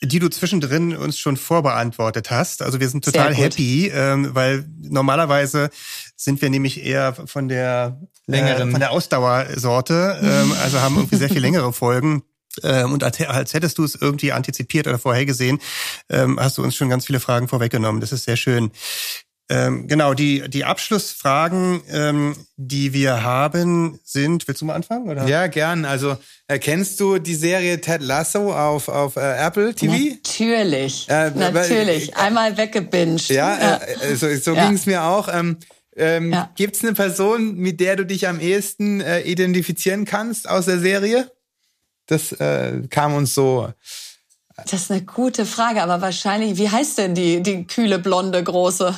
[0.00, 2.62] die du zwischendrin uns schon vorbeantwortet hast.
[2.62, 5.70] Also wir sind total happy, ähm, weil normalerweise
[6.14, 8.68] sind wir nämlich eher von der Längeren.
[8.68, 12.22] äh, von der Ausdauersorte, ähm, also haben irgendwie sehr viel längere Folgen.
[12.62, 15.58] Ähm, und als, als hättest du es irgendwie antizipiert oder vorhergesehen,
[16.08, 18.00] ähm, hast du uns schon ganz viele Fragen vorweggenommen.
[18.00, 18.70] Das ist sehr schön.
[19.50, 25.08] Ähm, genau, die, die Abschlussfragen, ähm, die wir haben, sind, willst du mal anfangen?
[25.08, 25.26] Oder?
[25.26, 25.86] Ja, gern.
[25.86, 26.18] Also,
[26.48, 30.16] äh, kennst du die Serie Ted Lasso auf, auf äh, Apple TV?
[30.16, 32.14] Natürlich, Äh, natürlich.
[32.14, 33.30] Einmal weggebinged.
[33.30, 34.66] Ja, äh, äh, so, so Ja.
[34.66, 35.28] ging es mir auch.
[35.32, 35.56] Ähm,
[35.96, 36.50] ähm, Ja.
[36.54, 41.30] Gibt's eine Person, mit der du dich am ehesten äh, identifizieren kannst aus der Serie?
[42.06, 43.72] Das äh, kam uns so.
[44.56, 48.94] Das ist eine gute Frage, aber wahrscheinlich, wie heißt denn die, die kühle, blonde, große?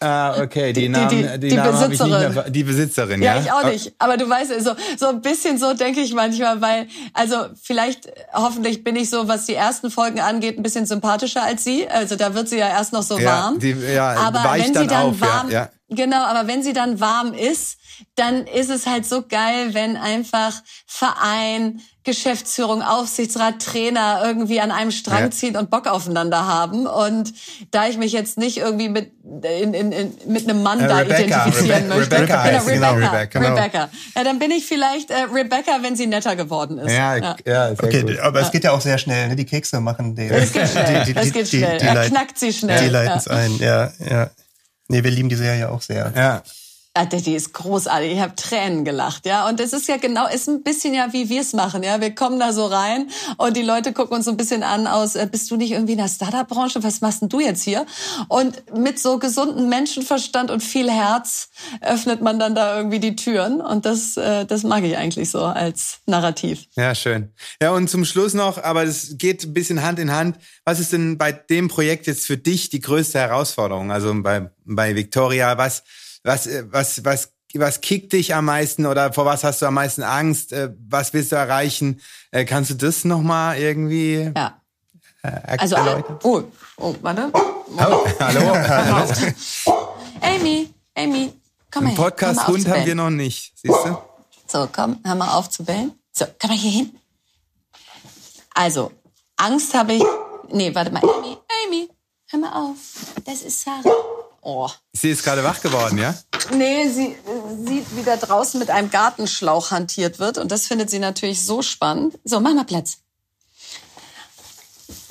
[0.00, 2.34] Ah, okay, die, Die- Namen, die- die, die Namen Besitzerin.
[2.34, 2.50] mehr.
[2.50, 3.40] Die Besitzerin, Ja, ja.
[3.40, 3.94] ich auch nicht.
[3.98, 8.82] Aber du weißt, so, so ein bisschen so denke ich manchmal, weil, also vielleicht, hoffentlich
[8.84, 11.88] bin ich so, was die ersten Folgen angeht, ein bisschen sympathischer als sie.
[11.88, 13.58] Also da wird sie ja erst noch so Ja, warm.
[13.60, 15.70] die- ja, Aber wenn dann sie dann auf, ja, warm, ja.
[15.88, 17.78] genau, aber wenn sie dann warm ist,
[18.16, 20.52] dann ist es halt so geil, wenn einfach
[20.86, 25.30] Verein, Geschäftsführung, Aufsichtsrat, Trainer irgendwie an einem Strang ja.
[25.30, 26.86] ziehen und Bock aufeinander haben.
[26.86, 27.34] Und
[27.72, 30.98] da ich mich jetzt nicht irgendwie mit, in, in, in, mit einem Mann äh, da
[30.98, 32.16] Rebecca, identifizieren Rebe möchte.
[32.16, 33.54] Rebecca, genau, heißt Rebecca, genau, Rebecca, genau.
[33.56, 33.90] Rebecca.
[34.16, 36.92] Ja, dann bin ich vielleicht äh, Rebecca, wenn sie netter geworden ist.
[36.92, 37.36] Ja, ja.
[37.44, 38.18] ja okay, gut.
[38.20, 39.28] aber es geht ja auch sehr schnell.
[39.28, 39.36] Ne?
[39.36, 40.30] Die Kekse machen den.
[40.30, 41.04] Es geht schnell.
[41.04, 41.78] Die, die, die, geht schnell.
[41.78, 42.82] Die, die, er knackt sie schnell.
[42.82, 43.58] Die leiten es ein.
[43.58, 44.30] Ja, ja.
[44.88, 46.12] Nee, wir lieben die Serie auch sehr.
[46.16, 46.42] Ja.
[46.98, 48.10] Ah, die ist großartig.
[48.12, 49.46] Ich habe Tränen gelacht, ja.
[49.46, 52.00] Und es ist ja genau, ist ein bisschen ja, wie wir es machen, ja.
[52.00, 55.14] Wir kommen da so rein und die Leute gucken uns so ein bisschen an aus,
[55.14, 56.82] äh, bist du nicht irgendwie in der Startup-Branche?
[56.82, 57.84] Was machst denn du jetzt hier?
[58.28, 61.50] Und mit so gesundem Menschenverstand und viel Herz
[61.82, 63.60] öffnet man dann da irgendwie die Türen.
[63.60, 66.64] Und das, äh, das mag ich eigentlich so als Narrativ.
[66.76, 67.30] Ja, schön.
[67.60, 70.38] Ja, und zum Schluss noch, aber das geht ein bisschen Hand in Hand.
[70.64, 73.92] Was ist denn bei dem Projekt jetzt für dich die größte Herausforderung?
[73.92, 75.82] Also bei, bei Victoria, was,
[76.26, 79.74] was, äh, was, was, was kickt dich am meisten oder vor was hast du am
[79.74, 80.52] meisten Angst?
[80.52, 82.00] Äh, was willst du erreichen?
[82.30, 84.32] Äh, kannst du das nochmal irgendwie?
[84.36, 84.60] Ja.
[85.22, 85.76] Also,
[86.22, 86.44] oh,
[86.76, 87.30] oh, warte.
[87.32, 87.40] Oh,
[87.78, 88.06] hallo.
[88.16, 88.54] hallo.
[90.20, 91.32] Amy, Amy,
[91.70, 91.96] komm her.
[91.96, 93.98] Podcast Hund haben wir noch nicht, siehst du?
[94.46, 95.98] So, komm, hör mal auf zu bellen.
[96.12, 96.98] So, komm mal hier hin.
[98.54, 98.92] Also,
[99.36, 100.04] Angst habe ich.
[100.52, 101.88] Nee, warte mal, Amy, Amy,
[102.30, 102.76] hör mal auf.
[103.24, 103.82] Das ist Sarah.
[104.48, 104.70] Oh.
[104.92, 106.14] Sie ist gerade wach geworden, ja?
[106.52, 107.16] Nee, sie
[107.66, 110.38] sieht, wie da draußen mit einem Gartenschlauch hantiert wird.
[110.38, 112.16] Und das findet sie natürlich so spannend.
[112.22, 112.98] So, mach mal Platz.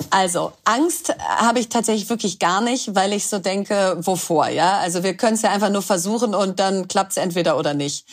[0.08, 4.78] Also Angst habe ich tatsächlich wirklich gar nicht, weil ich so denke, wovor, ja?
[4.78, 8.06] Also wir können es ja einfach nur versuchen und dann klappt es entweder oder nicht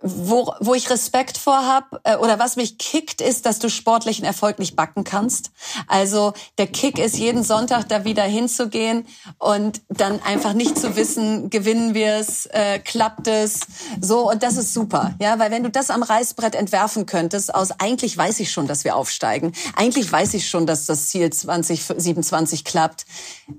[0.00, 4.24] wo, wo ich Respekt vor hab äh, oder was mich kickt, ist, dass du sportlichen
[4.24, 5.50] Erfolg nicht backen kannst.
[5.88, 9.06] Also der Kick ist jeden Sonntag da wieder hinzugehen
[9.38, 13.60] und dann einfach nicht zu wissen, gewinnen wir es, äh, klappt es,
[14.00, 17.72] so und das ist super, ja, weil wenn du das am Reißbrett entwerfen könntest, aus
[17.72, 22.64] eigentlich weiß ich schon, dass wir aufsteigen, eigentlich weiß ich schon, dass das Ziel 2027
[22.64, 23.04] klappt,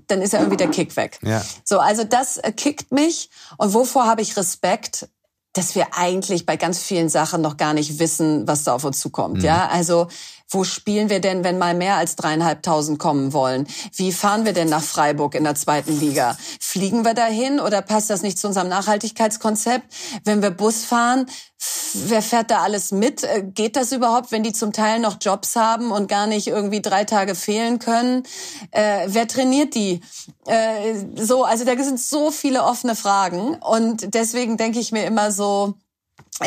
[0.06, 1.18] dann ist ja irgendwie der Kick weg.
[1.22, 1.44] Ja.
[1.64, 3.28] So, also das äh, kickt mich
[3.58, 5.08] und wovor habe ich Respekt?
[5.52, 9.00] Dass wir eigentlich bei ganz vielen Sachen noch gar nicht wissen, was da auf uns
[9.00, 9.38] zukommt.
[9.38, 9.44] Mhm.
[9.44, 10.06] Ja, also
[10.50, 13.68] wo spielen wir denn, wenn mal mehr als dreieinhalbtausend kommen wollen?
[13.94, 16.36] Wie fahren wir denn nach Freiburg in der zweiten Liga?
[16.60, 19.86] Fliegen wir dahin oder passt das nicht zu unserem Nachhaltigkeitskonzept?
[20.24, 21.26] Wenn wir Bus fahren,
[21.94, 23.22] wer fährt da alles mit?
[23.22, 26.82] Äh, geht das überhaupt, wenn die zum Teil noch Jobs haben und gar nicht irgendwie
[26.82, 28.24] drei Tage fehlen können?
[28.72, 30.00] Äh, wer trainiert die?
[30.46, 35.30] Äh, so, also da sind so viele offene Fragen und deswegen denke ich mir immer
[35.30, 35.74] so,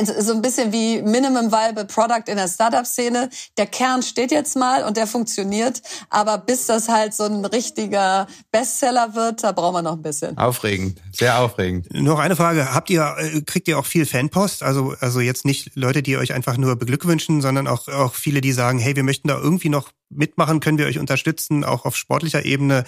[0.02, 3.30] so ein bisschen wie Minimum Viable Product in der Startup-Szene.
[3.58, 8.28] Der Kern steht jetzt mal und der funktioniert, aber bis das halt so ein richtiger
[8.52, 10.38] Bestseller wird, da brauchen wir noch ein bisschen.
[10.38, 11.94] Aufregend, sehr aufregend.
[11.94, 14.64] Noch eine Frage: Habt ihr äh, kriegt ihr auch viel Fanpost?
[14.64, 18.52] Also also jetzt nicht Leute, die euch einfach nur beglückwünschen, sondern auch auch viele, die
[18.52, 22.46] sagen, hey, wir möchten da irgendwie noch mitmachen, können wir euch unterstützen, auch auf sportlicher
[22.46, 22.84] Ebene.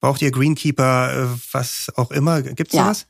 [0.00, 2.42] Braucht ihr Greenkeeper, äh, was auch immer?
[2.42, 2.84] Gibt's ja.
[2.84, 3.06] sowas?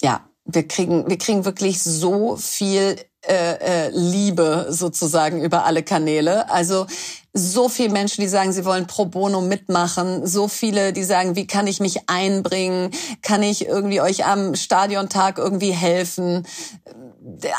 [0.00, 2.96] Ja, wir kriegen, wir kriegen wirklich so viel
[3.26, 6.48] äh, äh, Liebe sozusagen über alle Kanäle.
[6.50, 6.86] Also
[7.32, 11.46] so viele Menschen, die sagen, sie wollen pro bono mitmachen, so viele, die sagen, wie
[11.46, 12.90] kann ich mich einbringen,
[13.22, 16.46] kann ich irgendwie euch am Stadiontag irgendwie helfen,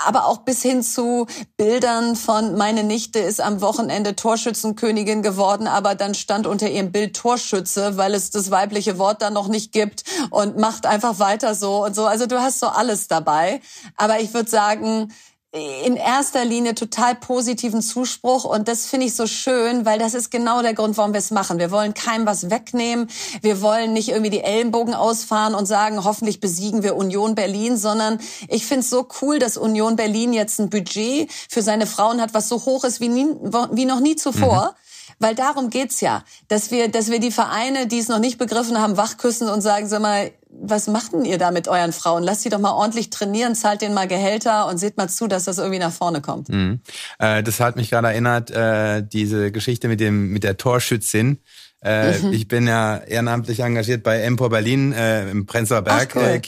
[0.06, 5.96] aber auch bis hin zu Bildern von meine Nichte ist am Wochenende Torschützenkönigin geworden, aber
[5.96, 10.04] dann stand unter ihrem Bild Torschütze, weil es das weibliche Wort dann noch nicht gibt
[10.32, 12.06] und macht einfach weiter so und so.
[12.06, 13.62] Also du hast so alles dabei,
[13.96, 15.14] aber ich würde sagen,
[15.52, 20.30] in erster Linie total positiven Zuspruch und das finde ich so schön, weil das ist
[20.30, 21.58] genau der Grund, warum wir es machen.
[21.58, 23.10] Wir wollen keinem was wegnehmen,
[23.42, 28.20] wir wollen nicht irgendwie die Ellenbogen ausfahren und sagen, hoffentlich besiegen wir Union Berlin, sondern
[28.48, 32.36] ich finde es so cool, dass Union Berlin jetzt ein Budget für seine Frauen hat,
[32.36, 33.26] was so hoch ist wie, nie,
[33.72, 34.76] wie noch nie zuvor.
[34.76, 34.90] Mhm.
[35.22, 38.80] Weil darum geht's ja, dass wir, dass wir die Vereine, die es noch nicht begriffen
[38.80, 42.24] haben, wachküssen und sagen, sag mal, was macht denn ihr da mit euren Frauen?
[42.24, 45.46] Lasst sie doch mal ordentlich trainieren, zahlt denen mal Gehälter und seht mal zu, dass
[45.46, 46.50] das irgendwie nach vorne kommt.
[46.50, 46.82] Mhm.
[47.20, 51.40] Äh, das hat mich gerade erinnert, äh, diese Geschichte mit dem mit der Torschützin.
[51.82, 52.34] Äh, mhm.
[52.34, 56.24] Ich bin ja ehrenamtlich engagiert bei Empor Berlin äh, im Prenzlauer Berg cool.
[56.24, 56.40] äh,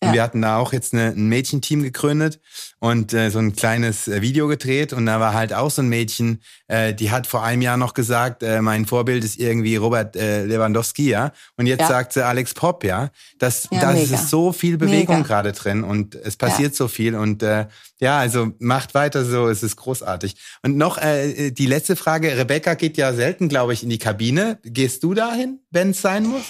[0.00, 0.02] Kiezclub.
[0.02, 0.14] Und ja.
[0.14, 2.40] wir hatten da auch jetzt eine, ein Mädchenteam gegründet
[2.78, 4.92] und äh, so ein kleines äh, Video gedreht.
[4.92, 7.94] Und da war halt auch so ein Mädchen, äh, die hat vor einem Jahr noch
[7.94, 11.32] gesagt, äh, mein Vorbild ist irgendwie Robert äh, Lewandowski, ja.
[11.56, 11.88] Und jetzt ja.
[11.88, 13.10] sagt sie Alex Pop, ja.
[13.38, 16.76] Das, ja, da ist so viel Bewegung gerade drin und es passiert ja.
[16.76, 17.14] so viel.
[17.14, 17.66] Und äh,
[18.00, 20.36] ja, also macht weiter so, es ist großartig.
[20.62, 24.58] Und noch äh, die letzte Frage, Rebecca geht ja selten, glaube ich, in die Kabine.
[24.62, 26.44] Gehst du dahin, wenn es sein muss?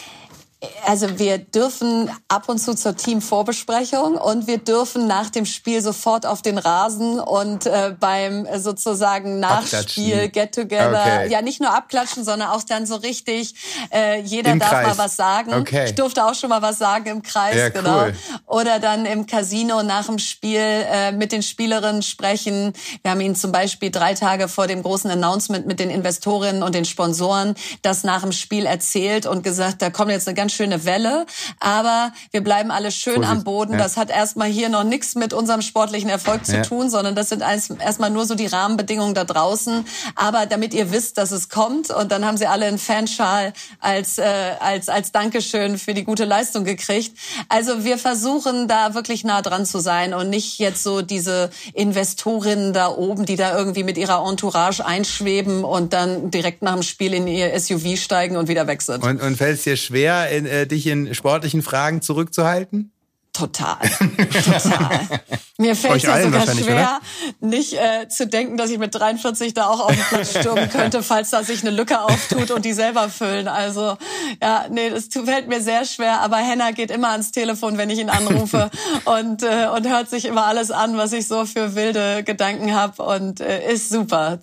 [0.87, 6.27] Also wir dürfen ab und zu zur Teamvorbesprechung und wir dürfen nach dem Spiel sofort
[6.27, 11.31] auf den Rasen und äh, beim sozusagen Nachspiel, Get Together, okay.
[11.31, 13.55] ja nicht nur abklatschen, sondern auch dann so richtig,
[13.91, 14.87] äh, jeder Im darf Kreis.
[14.89, 15.55] mal was sagen.
[15.55, 15.87] Okay.
[15.87, 18.03] Ich durfte auch schon mal was sagen im Kreis, ja, genau.
[18.03, 18.15] Cool.
[18.47, 22.75] Oder dann im Casino nach dem Spiel äh, mit den Spielerinnen sprechen.
[23.01, 26.75] Wir haben ihnen zum Beispiel drei Tage vor dem großen Announcement mit den Investorinnen und
[26.75, 30.55] den Sponsoren das nach dem Spiel erzählt und gesagt, da kommt jetzt eine ganz ganz
[30.57, 31.27] schöne Welle,
[31.61, 33.33] aber wir bleiben alle schön Vorsicht.
[33.33, 33.73] am Boden.
[33.75, 33.79] Ja.
[33.79, 36.63] Das hat erstmal hier noch nichts mit unserem sportlichen Erfolg zu ja.
[36.63, 39.85] tun, sondern das sind erstmal nur so die Rahmenbedingungen da draußen.
[40.17, 44.19] Aber damit ihr wisst, dass es kommt und dann haben sie alle einen Fanschal als,
[44.19, 44.25] äh,
[44.59, 47.17] als, als Dankeschön für die gute Leistung gekriegt.
[47.49, 52.73] Also wir versuchen da wirklich nah dran zu sein und nicht jetzt so diese Investorinnen
[52.73, 57.15] da oben, die da irgendwie mit ihrer Entourage einschweben und dann direkt nach dem Spiel
[57.15, 59.05] in ihr SUV steigen und wieder weg sind.
[59.05, 62.93] Und, und fällt es dir schwer, in, äh, dich in sportlichen Fragen zurückzuhalten?
[63.33, 63.79] Total,
[64.45, 65.21] total.
[65.61, 67.01] Mir fällt es ja sogar schwer, oder?
[67.41, 71.03] nicht äh, zu denken, dass ich mit 43 da auch auf den Platz stürmen könnte,
[71.03, 73.47] falls da sich eine Lücke auftut und die selber füllen.
[73.47, 73.99] Also
[74.43, 76.23] ja, nee, das fällt mir sehr schwer.
[76.23, 78.71] Aber Henna geht immer ans Telefon, wenn ich ihn anrufe
[79.05, 83.03] und äh, und hört sich immer alles an, was ich so für wilde Gedanken habe
[83.03, 84.39] und äh, ist super.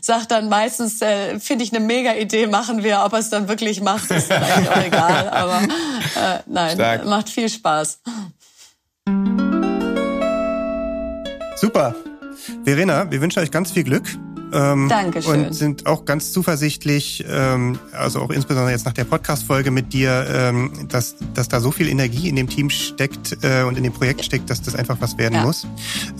[0.00, 3.02] Sagt dann meistens, äh, finde ich eine mega Idee, machen wir.
[3.04, 5.28] Ob er es dann wirklich macht, ist eigentlich auch egal.
[5.30, 7.04] Aber äh, nein, Stark.
[7.04, 8.00] macht viel Spaß.
[11.56, 11.94] Super.
[12.64, 14.04] Verena, wir wünschen euch ganz viel Glück.
[14.52, 15.46] Ähm, Dankeschön.
[15.46, 20.26] Und sind auch ganz zuversichtlich, ähm, also auch insbesondere jetzt nach der Podcast-Folge mit dir,
[20.30, 23.92] ähm, dass, dass da so viel Energie in dem Team steckt äh, und in dem
[23.92, 25.42] Projekt steckt, dass das einfach was werden ja.
[25.42, 25.66] muss.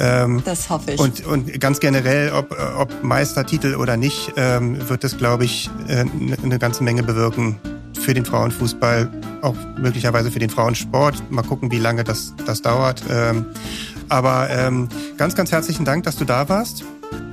[0.01, 0.99] Ähm, das hoffe ich.
[0.99, 6.05] Und, und ganz generell, ob, ob Meistertitel oder nicht, ähm, wird das, glaube ich, äh,
[6.43, 7.57] eine ganze Menge bewirken
[8.07, 9.11] für den Frauenfußball,
[9.43, 11.29] auch möglicherweise für den Frauensport.
[11.29, 13.03] Mal gucken, wie lange das, das dauert.
[13.11, 13.47] Ähm,
[14.09, 16.85] aber ähm, ganz, ganz herzlichen Dank, dass du da warst.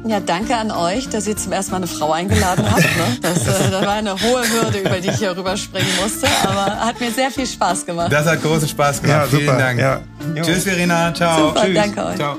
[0.05, 2.81] Ja, danke an euch, dass ihr zum ersten Mal eine Frau eingeladen habt.
[2.81, 3.17] Ne?
[3.21, 6.99] Das, äh, das war eine hohe Hürde, über die ich hier rüberspringen musste, aber hat
[6.99, 8.11] mir sehr viel Spaß gemacht.
[8.11, 9.31] Das hat großen Spaß gemacht.
[9.31, 9.79] Ja, Vielen Dank.
[9.79, 10.01] Ja.
[10.41, 11.13] Tschüss, Verena.
[11.13, 11.49] Ciao.
[11.49, 11.75] Super, Tschüss.
[11.75, 12.15] danke euch.
[12.15, 12.37] Ciao.